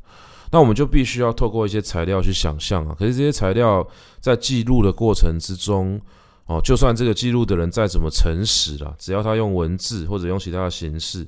[0.52, 2.96] 那我们就必须要透过一些材料去想象啊。
[2.98, 3.88] 可是这些材料
[4.20, 6.00] 在记录的过程之中，
[6.46, 11.28] 哦，就算这个记录的人再怎么诚实啦，只要他用文字或者用其他的形式。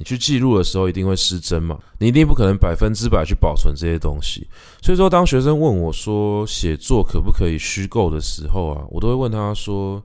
[0.00, 4.46] 你去记录的时候一定会失真嘛，你一定不可能百分之百去保存这些东西。
[4.80, 10.00] 所以说，当学生问我说写作可不可以虚构的时候啊，我都会问他说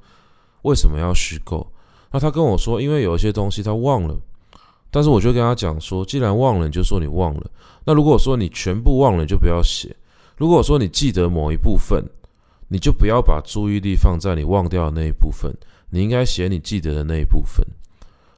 [0.64, 1.72] 为什么要虚构？
[2.11, 4.18] 那他跟我说，因为有一些东西他忘了。
[4.94, 7.50] 但是我就跟他讲说，既然忘了，你就说你忘了。
[7.84, 9.94] 那如果说你全部忘了，就不要写。
[10.38, 12.04] 如果说你记得某一部分，
[12.68, 15.52] 你就不要把注意力放在你忘掉的那一部分，
[15.89, 17.66] 你应该写你记得的那一部分。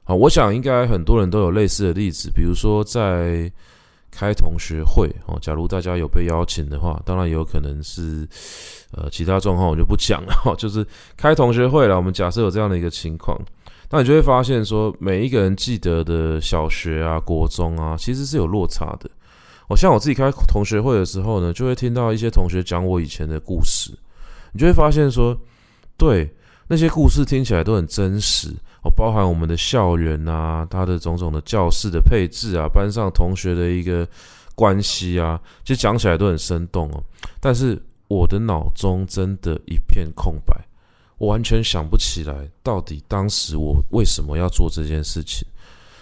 [0.02, 3.52] 好，我想应该很多人都有类似的例子，比如说在
[4.10, 8.26] 开同学会哦，假如大家有被邀请的话，当然也有可能是
[8.92, 10.86] 呃其他状况我就不讲了哈， 就是
[11.16, 13.38] 开同学会了，我们假设有这样的一个情况，
[13.90, 19.10] 那你就会发现说，每一个人记得的小学啊、国中啊，其实是有落差的。
[19.68, 23.92] 我像我自己开同学会的时候呢，就会听到一些同学讲我以前的故事，
[24.52, 25.36] 你就会发现说，
[25.96, 26.32] 对。
[26.68, 28.48] 那些故事听起来都很真实
[28.82, 34.04] 哦，包含我们的校园啊，它的种种的教室的配置啊，班上同学的一个
[34.56, 37.00] 关系啊，其实讲起来都很生动哦。
[37.38, 40.56] 但是我的脑中真的一片空白，
[41.18, 45.46] 我完全想不起来到底当时我为什么要做这件事情。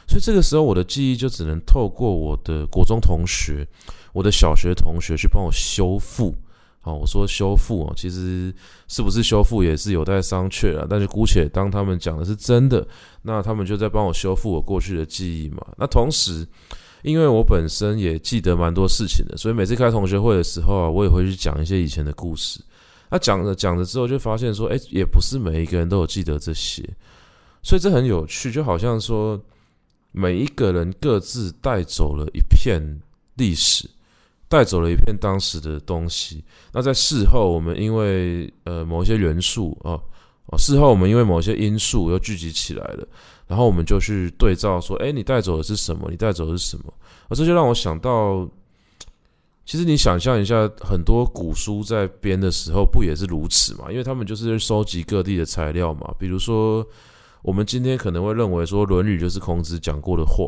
[0.07, 3.67] 所以这个时候我的记忆就只能透过我的国中同学、
[4.13, 6.35] 我的小学同学去帮我修复。
[6.81, 8.55] 好，我说修复啊，其实
[8.89, 10.87] 是不是修复也是有待商榷啊。
[10.87, 12.87] 但是姑且当他们讲的是真的，
[13.23, 15.67] 那他们就在帮我修复我过去的记忆嘛。
[15.79, 16.47] 那同时，
[17.01, 22.61] 因为我本身也记得蛮多事情的，所以每次开同学会的时候啊，我也会去讲一些以前的故事。
[23.11, 26.83] 那讲着讲着之后，就发现说，哎，也不是每一个人都有记得这些，
[27.63, 29.41] 所以这很有趣，就好像说
[30.13, 33.01] 每一个人各自带走了一片
[33.37, 33.89] 历史。
[34.47, 36.45] 带走了一片当时的东西。
[36.71, 39.99] 那在事后，我们因为呃某一些元素啊，
[40.47, 43.09] 啊，事后我们因为某些因素又聚集起来了，
[43.49, 46.09] 然后我们就去对照说，诶，你带走的是什么？
[46.09, 46.93] 你带走的是什么？
[47.29, 48.49] 而这就让我想到，
[49.67, 53.91] 其实你想象一下，很多古书在编的时候不也是如此嘛？
[53.91, 56.15] 因为他们就是收集各地的材料嘛。
[56.19, 56.87] 比如说，
[57.43, 60.47] 我们今天可能会认为说，《论语》就是孔子讲过的话。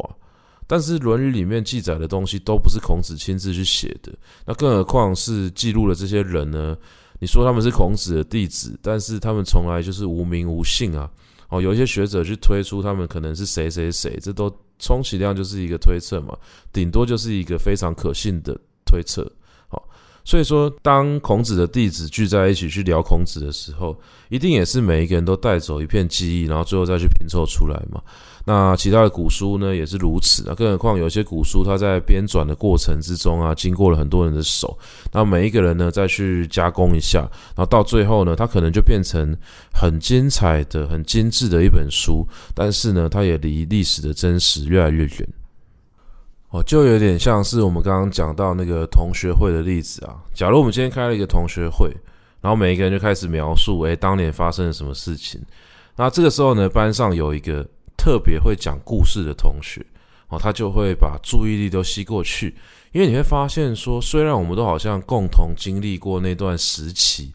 [0.68, 4.12] 但是《论语》里面记载的东西都不是孔子亲自去写的，
[4.44, 6.76] 那更何况是记录的这些人呢？
[7.20, 11.08] 你说他们是孔子的弟子，但是他们从来就是无名无姓啊！
[11.48, 16.36] 哦，有一些学者去推出他们可能是谁谁谁，这都充其量就是一个推测嘛，
[16.72, 19.30] 顶多就是一个非常可信的推测。
[19.68, 19.82] 好，
[20.24, 23.94] 所以说当孔子的弟子聚在一起去聊孔子的时候，
[24.30, 28.00] 一定也是每一个人都带走一片记忆，然后最后再去拼凑出来嘛。
[28.48, 34.78] 那其他的古书呢，也是如此啊，更何况有些古书，它在编纂的过程之中啊，经过了很多人的手，
[35.12, 39.36] 那每一个人呢，再去加工一下，然后到最后呢，它可能就变成
[39.74, 42.24] 很精彩的、很精致的一本书，
[42.54, 45.28] 但是呢，它也离历史的真实越来越远。
[46.56, 50.16] 哦，就有点像是我们刚刚讲到那个同学会的例子啊。
[50.32, 51.94] 假如我们今天开了一个同学会，
[52.40, 55.38] 然后每一个人就开始描述，诶，当年发生了什么事情，
[55.96, 57.66] 那这个时候呢，班上有一个。
[57.98, 59.84] 特别会讲故事的同学，
[60.28, 62.54] 哦，他就会把注意力都吸过去，
[62.92, 67.32] 因为你会发现说，虽然我们都好像共同经历过那段时期，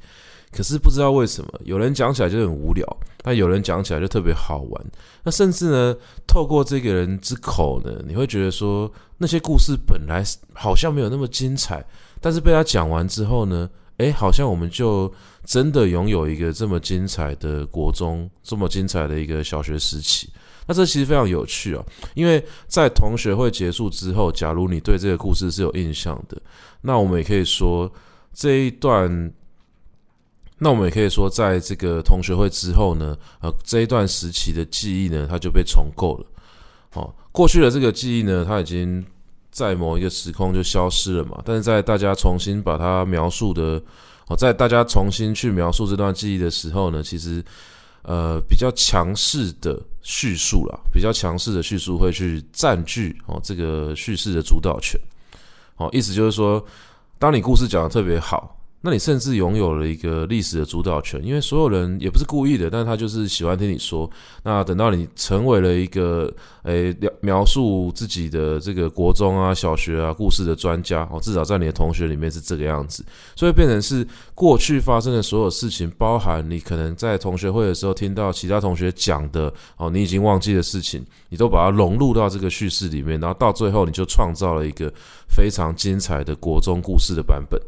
[0.52, 2.86] 可是不知道为什么，有人讲起来就很无聊，
[3.24, 4.86] 但有人讲起来就特别好玩。
[5.24, 5.96] 那甚至呢，
[6.28, 10.24] 透过这个人之口呢，你会觉得说，那些故事本来
[10.54, 11.86] 好像没有那么精彩，
[12.20, 15.12] 但是被他讲完之后呢，诶，好像我们就
[15.46, 20.30] 真的拥有一个这么精彩的国中，这么精彩的一个小学时期。
[20.68, 26.40] 那这其实非常有趣哦，因为在同学会结束之后，假如你对这个故事是有印象的，
[26.82, 27.92] 那我们也可以说
[28.34, 29.32] 这一段，
[30.64, 36.26] 那我们也可以说，在这个同学会之后呢，呃，这一段时期的记忆呢，它就被重构了。
[36.94, 39.04] 哦，过去的这个记忆呢，它已经
[39.50, 43.82] 在某一个时空就消失了嘛，但是在大家重新把它描述的，
[44.28, 47.44] 哦，在大家重新去描述这段记忆的时候呢，其实。
[48.04, 55.00] 呃，比较强势的叙述啦，比较强势的叙述会去占据哦这个叙事的主导权，
[55.78, 56.66] 哦，意思就是说，
[57.20, 64.10] 当你故事讲的特别好，那你甚至拥有了一个历史的主导权，因为所有人也不是故意的，但他就是喜欢听你说。
[64.44, 73.06] 那等到你成为了一个诶描描述自己的这个国中啊、小学啊故事的专家哦，至少在你的同学里面是这个样子，
[73.36, 84.92] 所以变成是过去发生的所有事情，包含你可能在同学会的时候听到其他同学讲的哦，你已经忘记的事情，你都把它融入到这个叙事里面，然后到最后你就创造了一个
[85.30, 87.62] 非常精彩的国中故事的版本。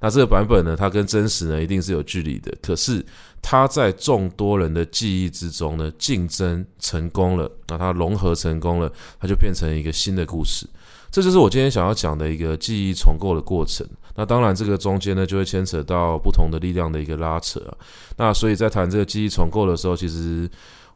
[0.00, 3.04] 那这个版本呢，它跟真实呢一定是有距离的，可是
[3.40, 10.66] 它在众多人的记忆之中呢，竞争成功了，那它融合成功了，它就变成一个新的故事。
[11.10, 13.86] 这就是我今天想要讲的一个记忆重构的过程。
[14.14, 17.72] 那当然，这个中间呢就会牵扯到不同的力量的一个拉扯啊。
[18.18, 20.46] 那所以在谈这个记忆重构的时候，其实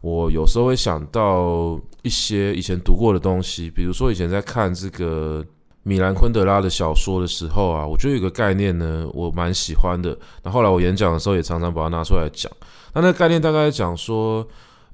[0.02, 5.42] 我有时候会想到一些以前读过的东西，比如说以前在看这个。
[5.82, 10.16] 米兰昆德拉的小说的时候啊，我觉得有个概念呢，我蛮喜欢的。
[10.42, 12.50] 那后来我演讲的时候也常常把它拿出来讲。
[12.94, 14.46] 那那个概念大概讲说，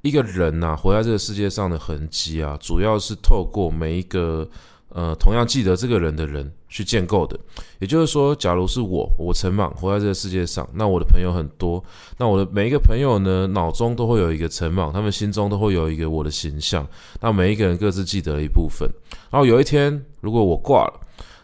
[0.02, 4.48] 一个人呐，活在这个世界上的痕迹啊，主要是透过每一个。
[4.88, 7.38] 呃，同样记得这个人的人去建构的，
[7.80, 11.82] 也就是说，假如是我，我陈莽活在这个世界上，那我的朋友很多，
[12.16, 16.86] 那我的每一个朋友呢，脑中都会有一个陈莽，他们心中都会有一个我的形象，
[17.20, 18.88] 那每一个人各自记得了一部分。
[19.30, 21.00] 然后有一天，如果我挂了，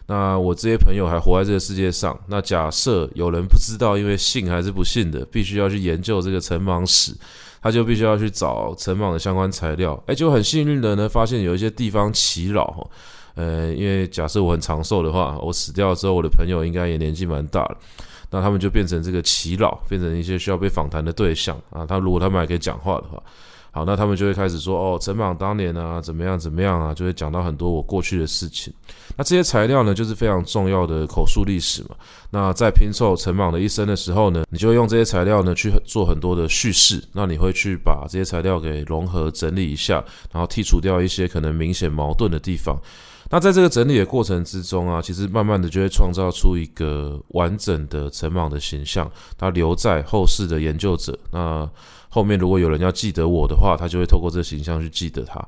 [0.07, 7.13] 那我这些朋友还活在这个世界上，那假设有人不知道，因为信还是不信的，必须要去研究这个陈莽史，
[7.61, 12.89] 他就必须要去找陈莽的相关材料，诶，就很幸运的呢，发现有一些地方耆老。
[13.35, 17.77] 呃，因为假设我很长寿的话，我死掉之后，我的朋友应该也年纪蛮大了，
[18.29, 21.85] 那他们就变成这个耆老，变成一些需要被访谈的对象啊。
[21.85, 23.21] 他如果他们还可以讲话的话，
[23.71, 28.71] 好，那他们就会开始说哦，陈莽当年啊，怎么样怎么样啊，就会讲到很多我过去的事情。
[29.17, 31.95] 那这些材料呢，就是非常重要的口述历史嘛。
[32.29, 37.03] 那在拼凑陈莽的一生的时候呢，你就会用这些材料呢去做很多的叙事。
[37.13, 39.95] 那你会去把这些材料给融合整理一下，
[40.31, 42.79] 然后剔除掉一些可能明显矛盾的地方。
[43.33, 51.17] 那在这个整理的过程之中啊，其实慢慢的就会创造出一个完整的陈莽的形象，他留在后世的研究者。
[51.31, 51.67] 那
[52.09, 55.43] 后面如果有人要记得我的话，他就会透过这个形象去记得他。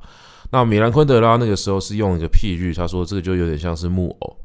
[0.50, 4.36] 那米兰昆德拉那个时候是用一个譬喻，他说这个就有点像是木偶。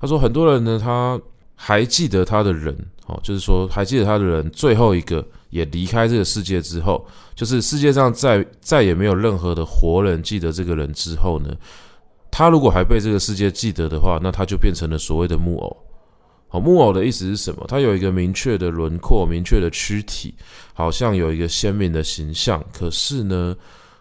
[0.00, 1.20] 他说很多人呢，他
[1.54, 11.54] 还记得他的人，哦，就是说还记得他的人，最后一个也离开这个世界之后，就是世界上再再也没有任何的活人记得这个人之后呢。
[12.32, 15.76] 他如果还被这个世界记得的话，那他就变成了所谓的木偶。
[16.48, 17.64] 好，木偶的意思是什么？
[17.68, 20.34] 他有一个明确的轮廓、明确的躯体，
[20.72, 22.64] 好像有一个鲜明的形象。
[22.72, 23.54] 可是呢，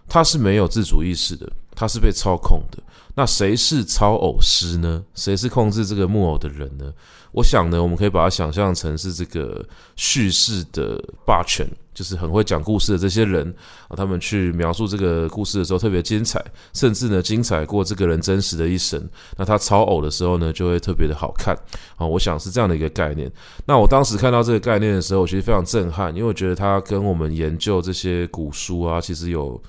[0.08, 2.82] 他是没有自主意识的，他是被操控的。
[3.16, 5.04] 那谁是操偶师呢？
[5.14, 6.92] 谁是控制这个木偶的人呢？
[7.32, 9.66] 我想呢，我们可以把它想象成是这个
[9.96, 11.68] 叙事的霸权。
[11.94, 13.54] 就是很会讲故事的这些人
[13.90, 16.42] 啊，他们去描述这个故事的时候特别精彩，
[16.74, 18.98] 甚至呢精彩过这个人真实的一生。
[19.36, 21.54] 那他超偶的时候呢，就会特别的好看
[21.98, 22.08] 啊。
[22.08, 23.30] 我想是这样的一个概念。
[23.66, 29.62] 那我当时看到这个概念的时候，我其实非常震撼，因为我觉得它跟我们研究这些古书啊，其实有。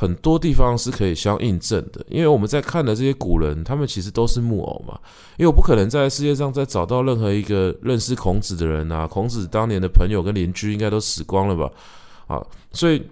[0.00, 4.98] 很多地方是可以相印证的，因为我们在看的这些古人，他们其实都是木偶嘛。
[5.36, 11.70] 因为我不可能在世界上再找到任何一个认识孔子的人啊，孔子当年的朋友跟邻居应该都死光了吧？
[12.28, 12.42] 啊，
[12.72, 13.02] 所以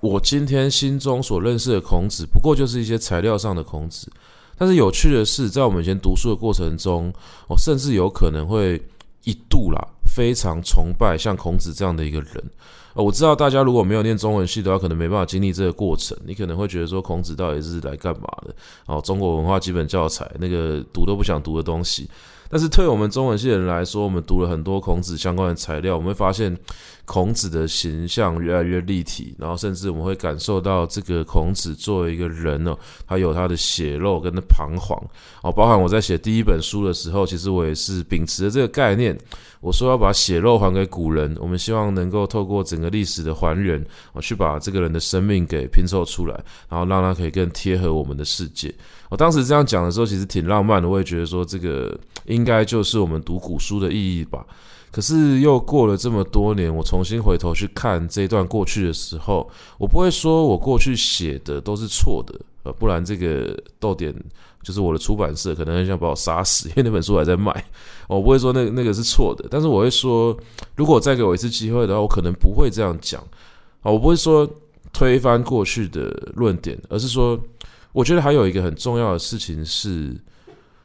[0.00, 4.10] 我今天心中所认识的孔子，不过就是一些材料上的孔子。
[4.56, 7.12] 但是有趣的是，在我们以前读书的过程中，
[7.48, 8.80] 我甚至有可能会
[9.24, 12.44] 一度啦，非常崇拜像孔子这样的一个人。
[12.94, 16.14] 我知道大家如果没有念中文系的话，可能没办法经历这个过程。
[16.26, 18.54] 你可能会觉得说，孔子到底是来干嘛的？
[18.84, 22.06] 哦，中国文化基本教材那个读都不想读的东西。
[22.52, 26.54] 但是对我们中文系的人来说，我们读了很多孔子相关的材料，我们会发现
[27.06, 35.02] 孔子的形象越来越立体，然后甚至我们会感受到这个孔子作为一个人哦，他有他的血肉跟他彷徨
[35.42, 35.50] 哦。
[35.50, 39.18] 包含我在写第一本书的时候，其实我也是秉持着这个概念，
[39.62, 43.82] 我说要把血肉还给古人，我们希望能够透过整个历史的还原，
[44.12, 46.34] 我去把这个人的生命给拼凑出来，
[46.68, 48.74] 然后让他可以更贴合我们的世界。
[49.08, 50.88] 我当时这样讲的时候，其实挺浪漫的。
[50.88, 54.46] 我也觉得说，这个应该就是我们读古书的意义吧。
[54.90, 59.48] 可是又过了这么多年，我重新回头去看这一段过去的时候，
[59.78, 64.14] 我不会说我过去写的都是错的，呃，不然这个逗点
[64.62, 67.52] 就是我的出版社可能很想把我杀死，因为那本书还在卖。
[68.06, 70.36] 我不会说那那个是错的，但是我会说，
[70.76, 73.20] 如果再给我一次机会的话，我可能不会这样讲。
[73.80, 74.48] 啊，我不会说
[74.92, 77.38] 推翻过去的论点，而是说。
[77.94, 80.16] 我觉得还有一个很重要的事情是，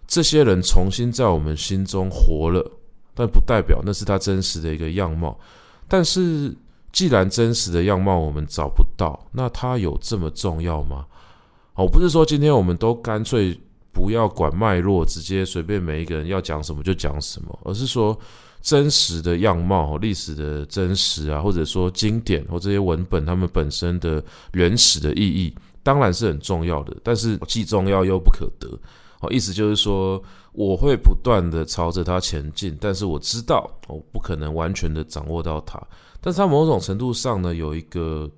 [0.08, 2.72] 这些人重新在我们心中活了，
[3.14, 5.38] 但不代表那是他真实的一个样貌。
[5.88, 6.55] 但是，
[6.93, 11.05] 既然真实的样貌我们找不到，那他有这么重要吗？
[11.76, 13.60] 哦，不是说今天我们都干脆
[13.91, 18.18] 不要管脉络，直接随便每一个人要讲什么就讲什么，而是说
[18.62, 25.53] 真实的样貌、历史的真实啊，或者说经典或这些文本它们本身的原始的意义，
[25.84, 28.68] 当然是很重要的，但是既重要又不可得。
[29.22, 35.82] 哦，意思就是说，我会不断的朝着它前进，但是我知道我不可能完全的掌握到它，
[36.22, 38.30] 但是它某种程度上呢，有一个。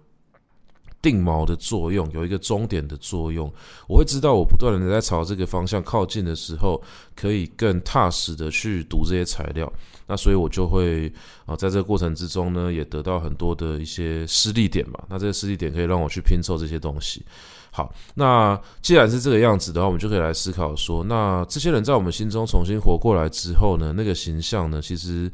[1.01, 3.49] 定锚的作用，有一个终点的作用，
[3.87, 6.83] 我会知道我不断的在朝这个方向靠近的时候，
[7.15, 9.71] 可以更踏实的去读这些材料。
[10.07, 11.09] 那所以我就会
[11.45, 15.01] 啊，在这个过程之中呢，也得到很多的一些施力点嘛。
[15.07, 17.23] 那这个施力点可以让我去拼凑这些东西。
[17.71, 25.31] 好，那既然是这个样子的话，我们就可以来思考说，那这些人在我们心中重新活过来之后呢，那个形象呢，其实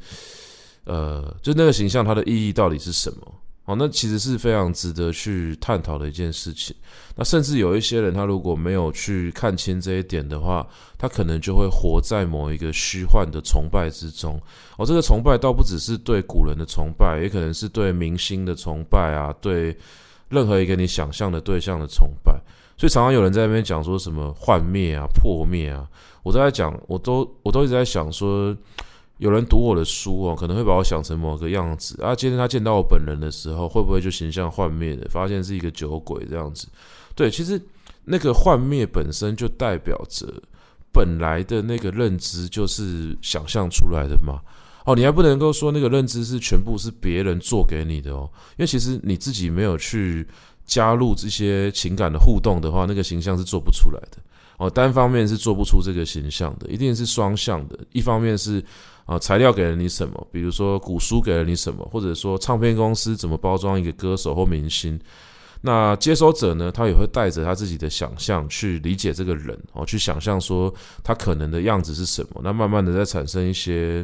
[0.83, 3.33] 呃，就那个形象它的意义到底是什么？
[3.63, 6.75] 好，那其实是非常值得去探讨的一件事情。
[7.15, 10.67] 那甚至有一些人，他如果没有去看清这一点的话，
[10.99, 14.39] 他可能就会活在某一个虚幻的崇拜之中。
[14.77, 19.75] 哦，这个崇拜倒不只是对古人的崇拜，也可能是对明星的崇拜啊，对
[20.29, 22.33] 任何一个你想象的对象的崇拜。
[22.77, 25.87] 所以常常有人在那边讲说什么幻灭啊、破灭啊，
[26.23, 28.55] 我都在讲，我都我都一直在想说。
[29.17, 32.13] 有人读我的书哦，可能会把我想成某个样子啊。
[32.13, 36.67] 今天他见到我本人的时候，会不会就形象幻灭的，发现是一个酒鬼这样子？
[37.15, 37.57] 对，其实
[38.03, 40.27] 那个幻灭本身就代表着
[40.91, 44.41] 本来的那个认知就是想象出来的嘛。
[44.85, 50.25] 哦，你还不能够说那个认知是全部是别人做给你的哦，因为其实你自己没有去
[50.65, 54.17] 加入这些情感的互动的话，那个形象是做不出来的
[54.57, 54.69] 哦。
[54.69, 57.77] 单方面是做不出这个形象的，一定是双向的。
[57.91, 58.63] 一方面是。
[59.07, 60.27] 啊，材料给了你什么？
[60.31, 64.99] 比如说古书给了你什么，或者说唱片公司怎么包装一个歌手或明星？
[65.61, 70.73] 那接收者呢，他也会带着他自己的想象去理解这个人哦，去想象说
[71.03, 72.41] 他可能的样子是什么。
[72.43, 74.03] 那慢慢的在产生一些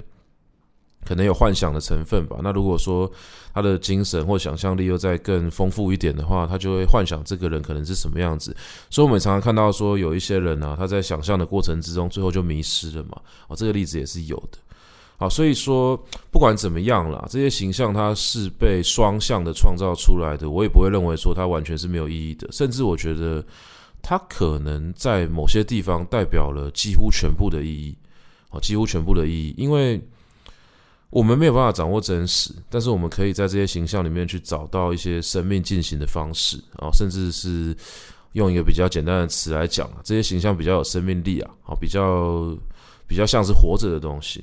[1.05, 2.37] 可能有幻想的成分吧。
[2.43, 3.11] 那如果说
[3.53, 8.55] 他的精神或想象力又再更丰富一点的话，他就会幻想这个人可能是什么样子。
[8.89, 13.19] 所以我们常常看到说有一些人呢、啊，他在想象的过程之中，最后就迷失了嘛。
[13.47, 14.57] 哦，这个例子也是有的。
[15.17, 15.95] 好，所以说
[16.31, 23.45] 不管怎么样啦，这些形象它是被双向的创造出来的，我也不会认为说它完全是没有意义的，甚至我觉得
[24.01, 27.95] 它可能在某些地方代表了几乎全部的意义，
[28.49, 30.01] 哦，几乎全部的意义，因为
[31.12, 37.76] 我们没有办法掌握真实，但是我们可以在这些形象里面去找到一些生命进行的方式啊，甚至是
[38.32, 42.57] 用一个比较简单的词来讲啊，这些形象比较有生命力啊，好，比较
[43.05, 44.41] 比较像是活着的东西。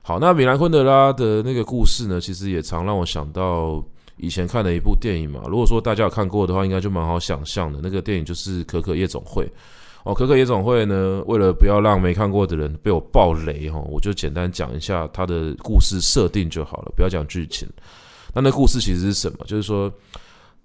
[0.00, 3.84] 好，那米兰昆德拉的那个故事呢，其实也常让我想到
[4.16, 5.42] 以前看的一部电影嘛。
[5.48, 7.78] 如果说大家有看过的话，应该就蛮好想象的。
[7.82, 9.44] 那个电影就是《可可夜总会》
[10.06, 17.68] 哦，《可可夜总会》呢，为了不要让没看过的人被我爆雷哈，我就简单讲一下它的故事设定就好了，不要讲剧情。
[18.32, 19.44] 那那故事其实是什么？
[19.46, 19.92] 就是说。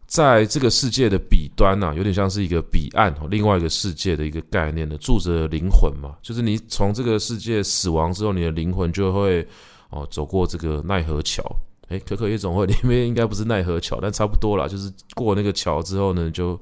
[0.08, 6.18] 在这个世界的彼端呐、啊，有点像是一个彼岸，另外一个世界的一个概念的，住着灵魂嘛。
[6.22, 9.48] 就是你从这个世界死亡之后，你的灵魂就会
[9.90, 11.42] 哦走过这个奈何桥。
[11.88, 16.60] 诶，可可夜总会里面应该不是奈何桥，但差不多啦，就是过那个桥之后呢，就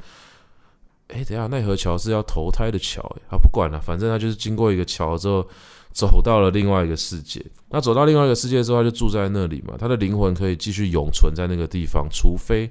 [1.10, 5.48] 哎，等下奈何桥是要投胎的桥，哎，他不管了，反正他就是经过一个桥之后，
[5.92, 7.46] 走到了另外一个世界。
[7.70, 12.70] 那走到另外一个世界之后，他就住在那里嘛，他的灵魂可以继续永存在那个地方，除非。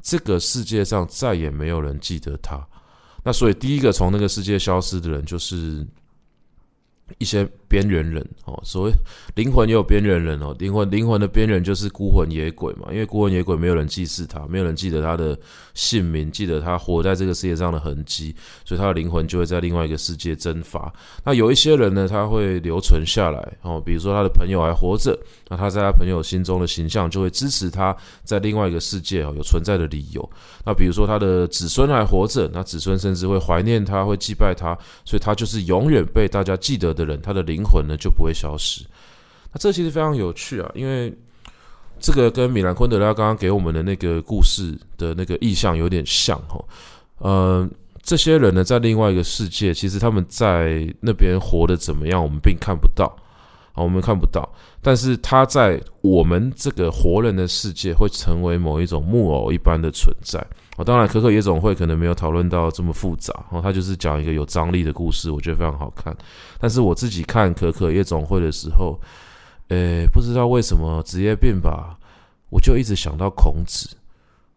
[0.00, 2.64] 这个世界上再也没有人记得他，
[3.24, 5.84] 那所以第一个从那个世界消失的人就是
[7.18, 7.48] 一些。
[7.68, 8.92] 边缘人哦，所谓
[9.34, 15.38] 灵魂也有边缘人哦，灵魂灵魂的边缘就是孤魂野鬼嘛，因为孤魂野鬼没有人祭祀他，没有人记得他的
[15.74, 20.90] 姓名，记得他活在这个世界上的痕迹，所以他的灵魂就会在另外一个世界蒸发。
[21.22, 25.14] 那有一些人呢，他会留存下来哦，比如说他的朋友还活着，
[25.50, 27.94] 那他在他朋友心中的形象就会支持他
[28.24, 30.26] 在另外一个世界哦有存在的理由。
[30.64, 37.57] 那比如说他的子孙还活着，那子孙甚至会怀念他，会祭拜他，所以他就是永远被大家记得的人，他的灵。
[37.58, 38.84] 灵魂呢就不会消失，
[39.52, 41.12] 那这其实非常有趣啊，因为
[41.98, 46.64] 这个跟米兰昆德拉刚刚给我们的那个故事的那个意象有点像哈。
[47.18, 47.68] 呃，
[48.00, 53.06] 这些人呢在另外一个世界，其实他们在那边活得怎么样，我们并看不到
[53.72, 54.48] 啊，我们看不到。
[54.80, 60.38] 但是他在我们这个活人的世界，会成为某一种木偶一般的存在。
[60.78, 66.16] 哦，当然，可可夜总会可能没有讨论到这么复杂哦，他就是讲一个有张力的故事，我觉得非常好看。
[66.60, 68.98] 但是我自己看可可夜总会的时候，
[69.68, 71.98] 呃，不知道为什么职业病吧，
[72.48, 73.96] 我就一直想到孔子。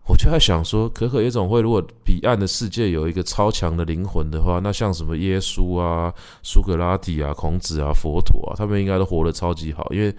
[0.08, 6.14] 我就在想说，可可夜总会如果彼岸的世界有一个超强的灵魂的话，那像什么耶稣啊、
[6.44, 9.88] 苏格拉底啊、孔子啊、佛陀啊，他们应该都活得超级好。
[9.92, 10.14] 因为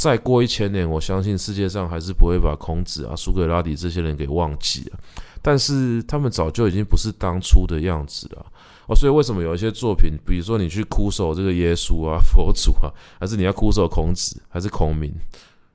[0.00, 4.98] 再过一千年，我相信世界上还是不会把孔子啊、苏格拉底这些人给忘记了。
[5.42, 8.46] 但是他们早就已经不是当初的样子了。
[8.86, 12.88] 哦，所以为什么有一些作品，比如说你去哭守这个耶稣啊、佛祖啊，
[13.20, 15.12] 还是你要哭守孔子，还是孔明？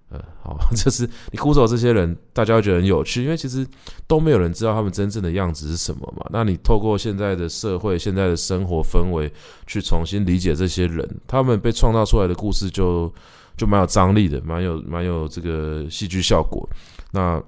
[0.09, 3.63] 呃，好， 就是你哭守这些人，大家会觉得很有趣，因为其实
[4.07, 6.25] 都没有人知道他们真正的样子是什么嘛。
[6.31, 9.31] 那你透过现在的社会、现在的生活氛围
[9.67, 13.13] 去重新理解这些人，他们被创造出来的故事就
[13.57, 16.67] 就蛮有张力的，蛮有蛮有这个戏剧效果。
[17.11, 17.41] 那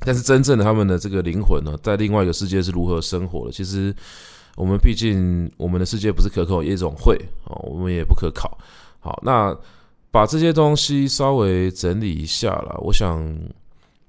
[0.00, 3.52] 但是真正的他们的这个灵魂呢，在另外一个世界是如何生活的？
[3.52, 3.94] 其实
[4.56, 7.14] 我们毕竟我们的世界不是可口夜总会
[7.44, 8.58] 哦，我们也不可考。
[9.00, 9.56] 好，那。
[10.12, 13.18] 把这些东西稍微整理一下啦，我想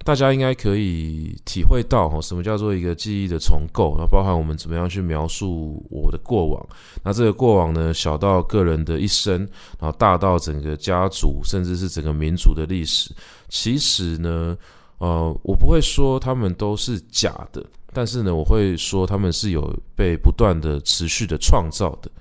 [0.03, 6.67] 大家应该可以体会到哈，什么叫做一个记忆的重构，那包含我们怎么样去描述我的过往。
[7.03, 9.39] 那这个过往呢，小到个人的一生，
[9.79, 13.13] 然后大到整个家族，甚至是整个民族的历史。
[13.47, 14.57] 其实呢，
[14.97, 22.11] 呃，我不会说他们都是假的，但是呢，我会说他们是有被不断的持续的创造的。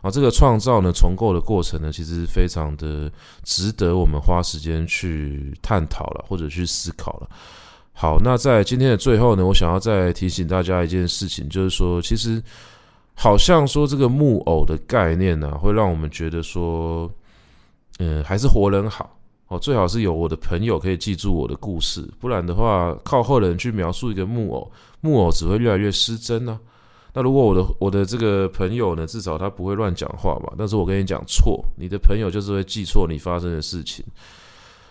[0.00, 3.10] 啊，这个创造呢，重构的过程呢，其实非常的
[3.42, 7.28] 值得我们花时间去探讨了，或者去思考了。
[7.92, 12.40] 好，那在今天的最后呢，我想要再提醒大家一件事情，就是说，其实
[13.14, 17.10] 好像说这个木偶的概念呢，会让我们觉得说，
[17.98, 19.18] 嗯，还是活人好
[19.48, 24.70] 哦，最好是有我的朋友可以记住我的故事，不然的话，靠后人去描述一个木偶，
[25.00, 26.60] 木偶只会越来越失真呢。
[27.14, 30.52] 那如果我的我的这个朋友呢，至少他不会乱讲话吧？
[30.58, 34.04] 但是我跟你讲错，你的朋友就是会记错你发生的事情。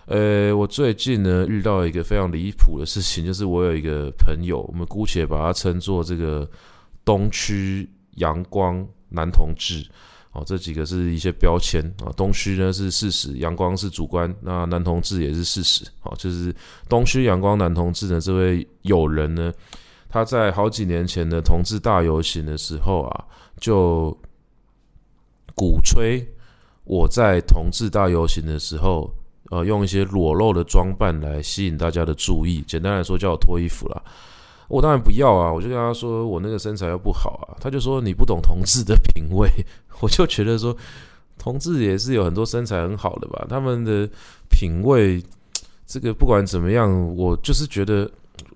[0.08, 6.50] 呃，我最近呢遇到一个非常离谱的事情， 就是我有一个朋友，我们姑且把他称作这个
[7.06, 9.86] 东区阳光男同志，
[10.32, 12.12] 哦，这几个是一些标签啊。
[12.18, 15.86] 东区呢是事实，阳光是主观，那男同志也是事实。
[16.00, 16.54] 好，就是
[16.90, 19.54] 东区阳光男同志的这位友人呢。
[20.10, 23.26] 他在好几年前的同志大游行的时候啊，
[23.60, 24.18] 就
[25.54, 26.26] 鼓吹
[26.86, 29.14] 我在同志大游行的时候，
[29.50, 32.64] 呃，用一些裸露的装扮来吸引大家的注意。
[32.66, 34.02] 简单来说，叫我脱衣服啦。
[34.70, 37.58] 我当然不要啊，我就跟他说我那个身材又不好啊。
[37.60, 39.50] 他就说你不懂同志的品味。
[40.00, 40.76] 我就觉得说，
[41.38, 44.10] 同志也是有很多身材很好的吧，他们的
[44.50, 45.22] 品味，
[45.86, 48.10] 这个不管怎么样，我就是觉得。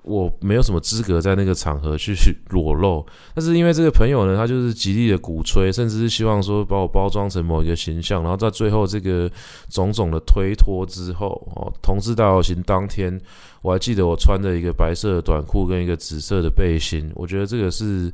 [0.04, 2.16] 我没有什么资格在那个场合去
[2.50, 9.30] 裸露，但是因为这个朋友呢，他就是极力的鼓吹，甚至是希望说把我包装成某一个形象，然后在最后这个
[9.70, 13.20] 种种的推脱之后，哦，同志大游行当天，
[13.62, 18.12] 我还记得我穿着一个白色的短裤跟一个紫色的背心，我觉得这个是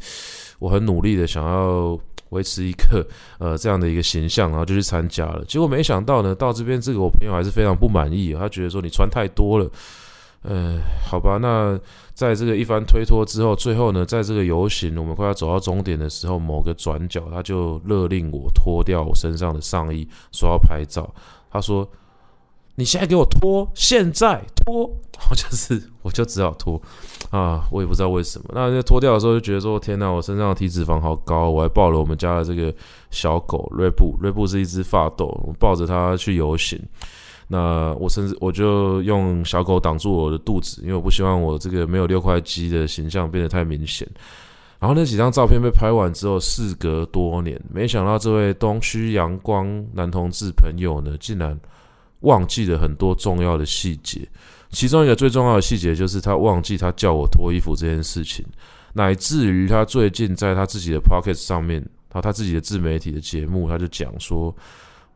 [0.59, 1.97] 我很努力的想要
[2.31, 3.07] 维持一个
[3.39, 9.71] 呃这样的一个形象，然后就去参加了，结果没想到呢，到这边这个我朋友还是非常不满意，他觉得说你穿太多了。
[10.43, 11.77] 呃，好吧，那
[12.13, 21.13] 在这个一番推脱之后，最后呢，在这个游行我们快要走到终点的时候，某个转角他就勒令我脱掉我身上的上衣，说要拍照。
[21.51, 21.85] 他说
[22.75, 24.89] ：“你现在给我脱，现在脱。
[25.31, 26.79] ”我就是，我就只好脱
[27.31, 28.45] 啊，我也不知道为什么。
[28.53, 32.73] 那在脱掉的时候就觉得说：“天哪，我身上的体脂肪好高！”我还抱了我们家的这个
[33.09, 36.79] 小狗瑞布，瑞布是一只法斗，我抱着它去游行。
[37.47, 44.07] 那我甚至我就用小狗挡住我的肚子，因为我不希望我这个没有六块肌的形象变得太明显。
[44.79, 51.59] 然后那几张照片被拍完之后，事隔多年，没想到这位东区阳光男同志朋友呢，竟然
[52.19, 54.27] 忘记了很多重要的细节。
[54.69, 58.45] 其中一个最重要的细节就是他忘记他叫我脱衣服这件事情，
[58.93, 64.55] 乃至于他最近在他自己的 Podcast 上面，他他自己的自媒体的节目，他就讲说，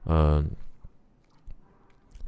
[0.06, 0.50] 嗯、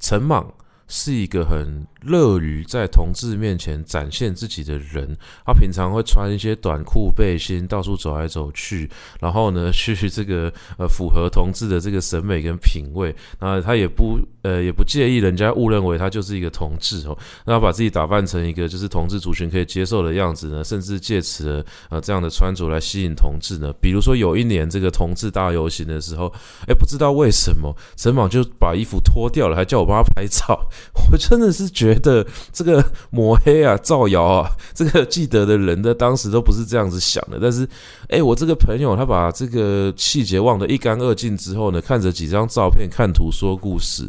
[0.04, 0.54] 陈莽
[0.90, 8.90] 是一个很乐于在同志面前展现自己的人，他平常会穿一些短裤背心到处走来走去，
[9.20, 23.72] 然后呢，去这个呃符合同志的这个审美跟品味，那他也不呃也不介意人家误认为他就是一个同志哦，那把自己打扮成一个就是同志族群可以接受的样子呢，甚至借此呃这样的穿着来吸引同志呢。
[23.80, 26.28] 比如说有一年这个同志大游行的时候，
[26.68, 30.68] 哎，不知道为什么陈莽就把衣服脱掉了，还叫我帮他拍照，
[31.12, 37.38] 我真的是觉觉得这个抹黑啊、造谣啊，这个记得的人的当时都不是这样子想的。
[37.42, 37.68] 但是，
[38.10, 44.08] 哎，我这个朋友他把这个细节忘得一干二净之后呢，看着几张照片，看图说故事，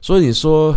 [0.00, 0.74] 所以你说。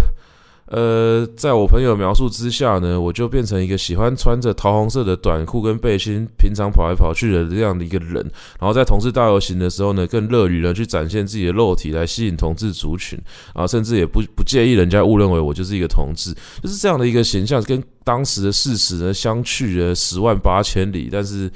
[0.70, 8.16] 呃，在我朋友描述之下呢，我就变成一个喜欢穿着桃红色的短裤跟背心，平常跑来跑去的这样的一个人。
[8.60, 13.20] 然后在同志大游行的时候呢，更乐于的去展现自己的肉体来吸引同志族群
[13.54, 21.10] 啊，甚至也不不介意人家误认为我就是一个同志，就是这样的一个形象，跟当时的事实呢相去了十万八千里。
[21.12, 21.52] 但是。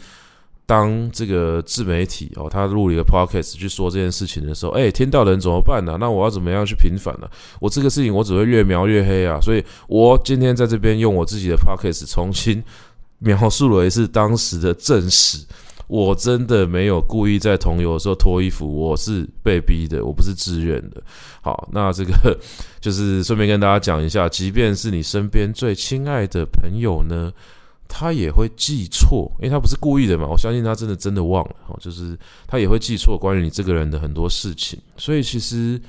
[0.66, 5.98] 当这个自媒体哦，他录了一个 podcast 去说这件事情的时候，哎，听到人怎么办呢？
[6.00, 7.28] 那我要怎么样去平反呢？
[7.60, 9.40] 我这个事情我只会越描越黑啊！
[9.42, 12.64] 所以我今天在这边用我自己的 podcast 重新
[13.20, 15.46] 描述了一次当时的正史。
[15.88, 21.04] 我真的没有故意在同游的时候脱衣服，我是被逼的，我不是自愿的。
[21.42, 22.40] 好，那这个
[22.80, 27.32] 就是顺便跟大家讲一下，即便是你身边最亲爱的朋友呢。
[27.96, 30.26] 他也会记错，因为他不是故意的嘛。
[30.28, 32.18] 我相信他真的真的忘了，就是
[32.48, 34.80] 他也会记错关于你这个人的很多事情。
[34.98, 35.80] 所以其实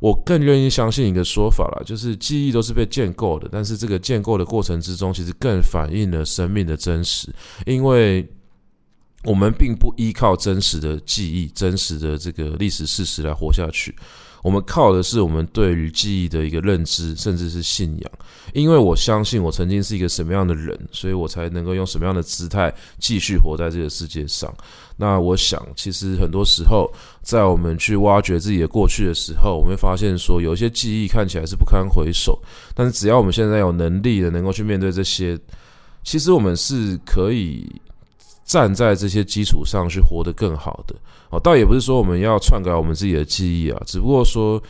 [0.00, 7.34] 我更愿意相信一个说法啦，就是记忆都是被建构的，但是这个建构的过程之中，其实更反映了生命的真实，
[7.64, 8.28] 因为
[9.24, 13.96] 我们并不依靠真实的记忆、真实的这个历史事实来活下去。
[14.42, 18.10] 我们靠的是我们对于记忆的一个认知，甚至是信仰。
[18.52, 24.52] 因为我相信我曾经是一个什么样的人，所以我才能够用什么样的姿态继续活在这个世界上。
[24.96, 26.90] 那我想，其实很多时候，
[27.22, 32.40] 在我们去挖掘自己的过去的时候，我们会发现说，有一些记忆看起来是不堪回首，
[32.74, 35.38] 但是只要我们现在有能力的，能够去面对这些，
[36.02, 37.70] 其实我们是可以。
[38.50, 40.96] 站在这些基础上去活得更好的
[41.30, 44.60] 哦，倒也不是说我们要篡改我们自己的记忆啊，只不过说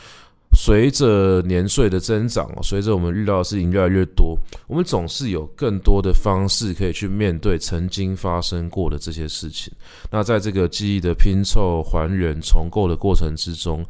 [0.53, 9.73] 随着年岁的增长，随着我们遇到的事情越来越多，我们总是有更多的方式可以去面对曾经发生过的这些事情。
[10.11, 13.83] 那在这个记忆的拼凑、还原、重构的过程之中，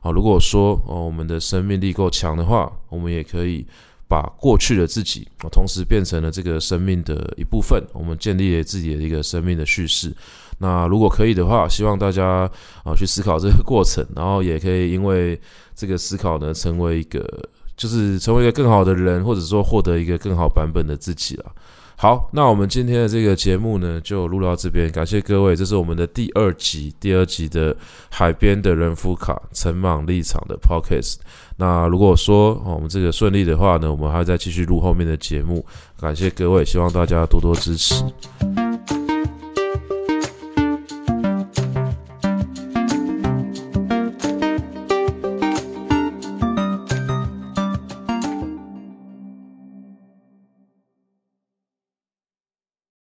[0.00, 3.66] 啊，如果说哦，我们的生命力够强的话，我们也可以。
[4.14, 7.82] 把过去的自己，同时变成了这个生命的一部分。
[7.92, 10.14] 我们建立了自己的一个生命的叙事。
[10.58, 12.48] 那如果可以的话，希望大家
[12.84, 15.40] 啊去思考这个过程，然后也可以因为
[15.74, 17.26] 这个思考呢，成为一个
[17.76, 21.52] 就是成为一个更好的人，或者说获得一个更好版本的自己了。
[21.96, 24.90] 好，那我们今天的这个节目呢，就录到这边。
[24.90, 27.74] 感谢各位，这是我们的第二集，第二集的
[28.10, 31.16] 海边的人夫卡陈莽立场的 Podcast。
[31.56, 35.64] 那如果说，我们这个顺利的话呢，我们还会再继续录后面的节目。
[35.98, 37.94] 感谢各位，希望大家多多支持。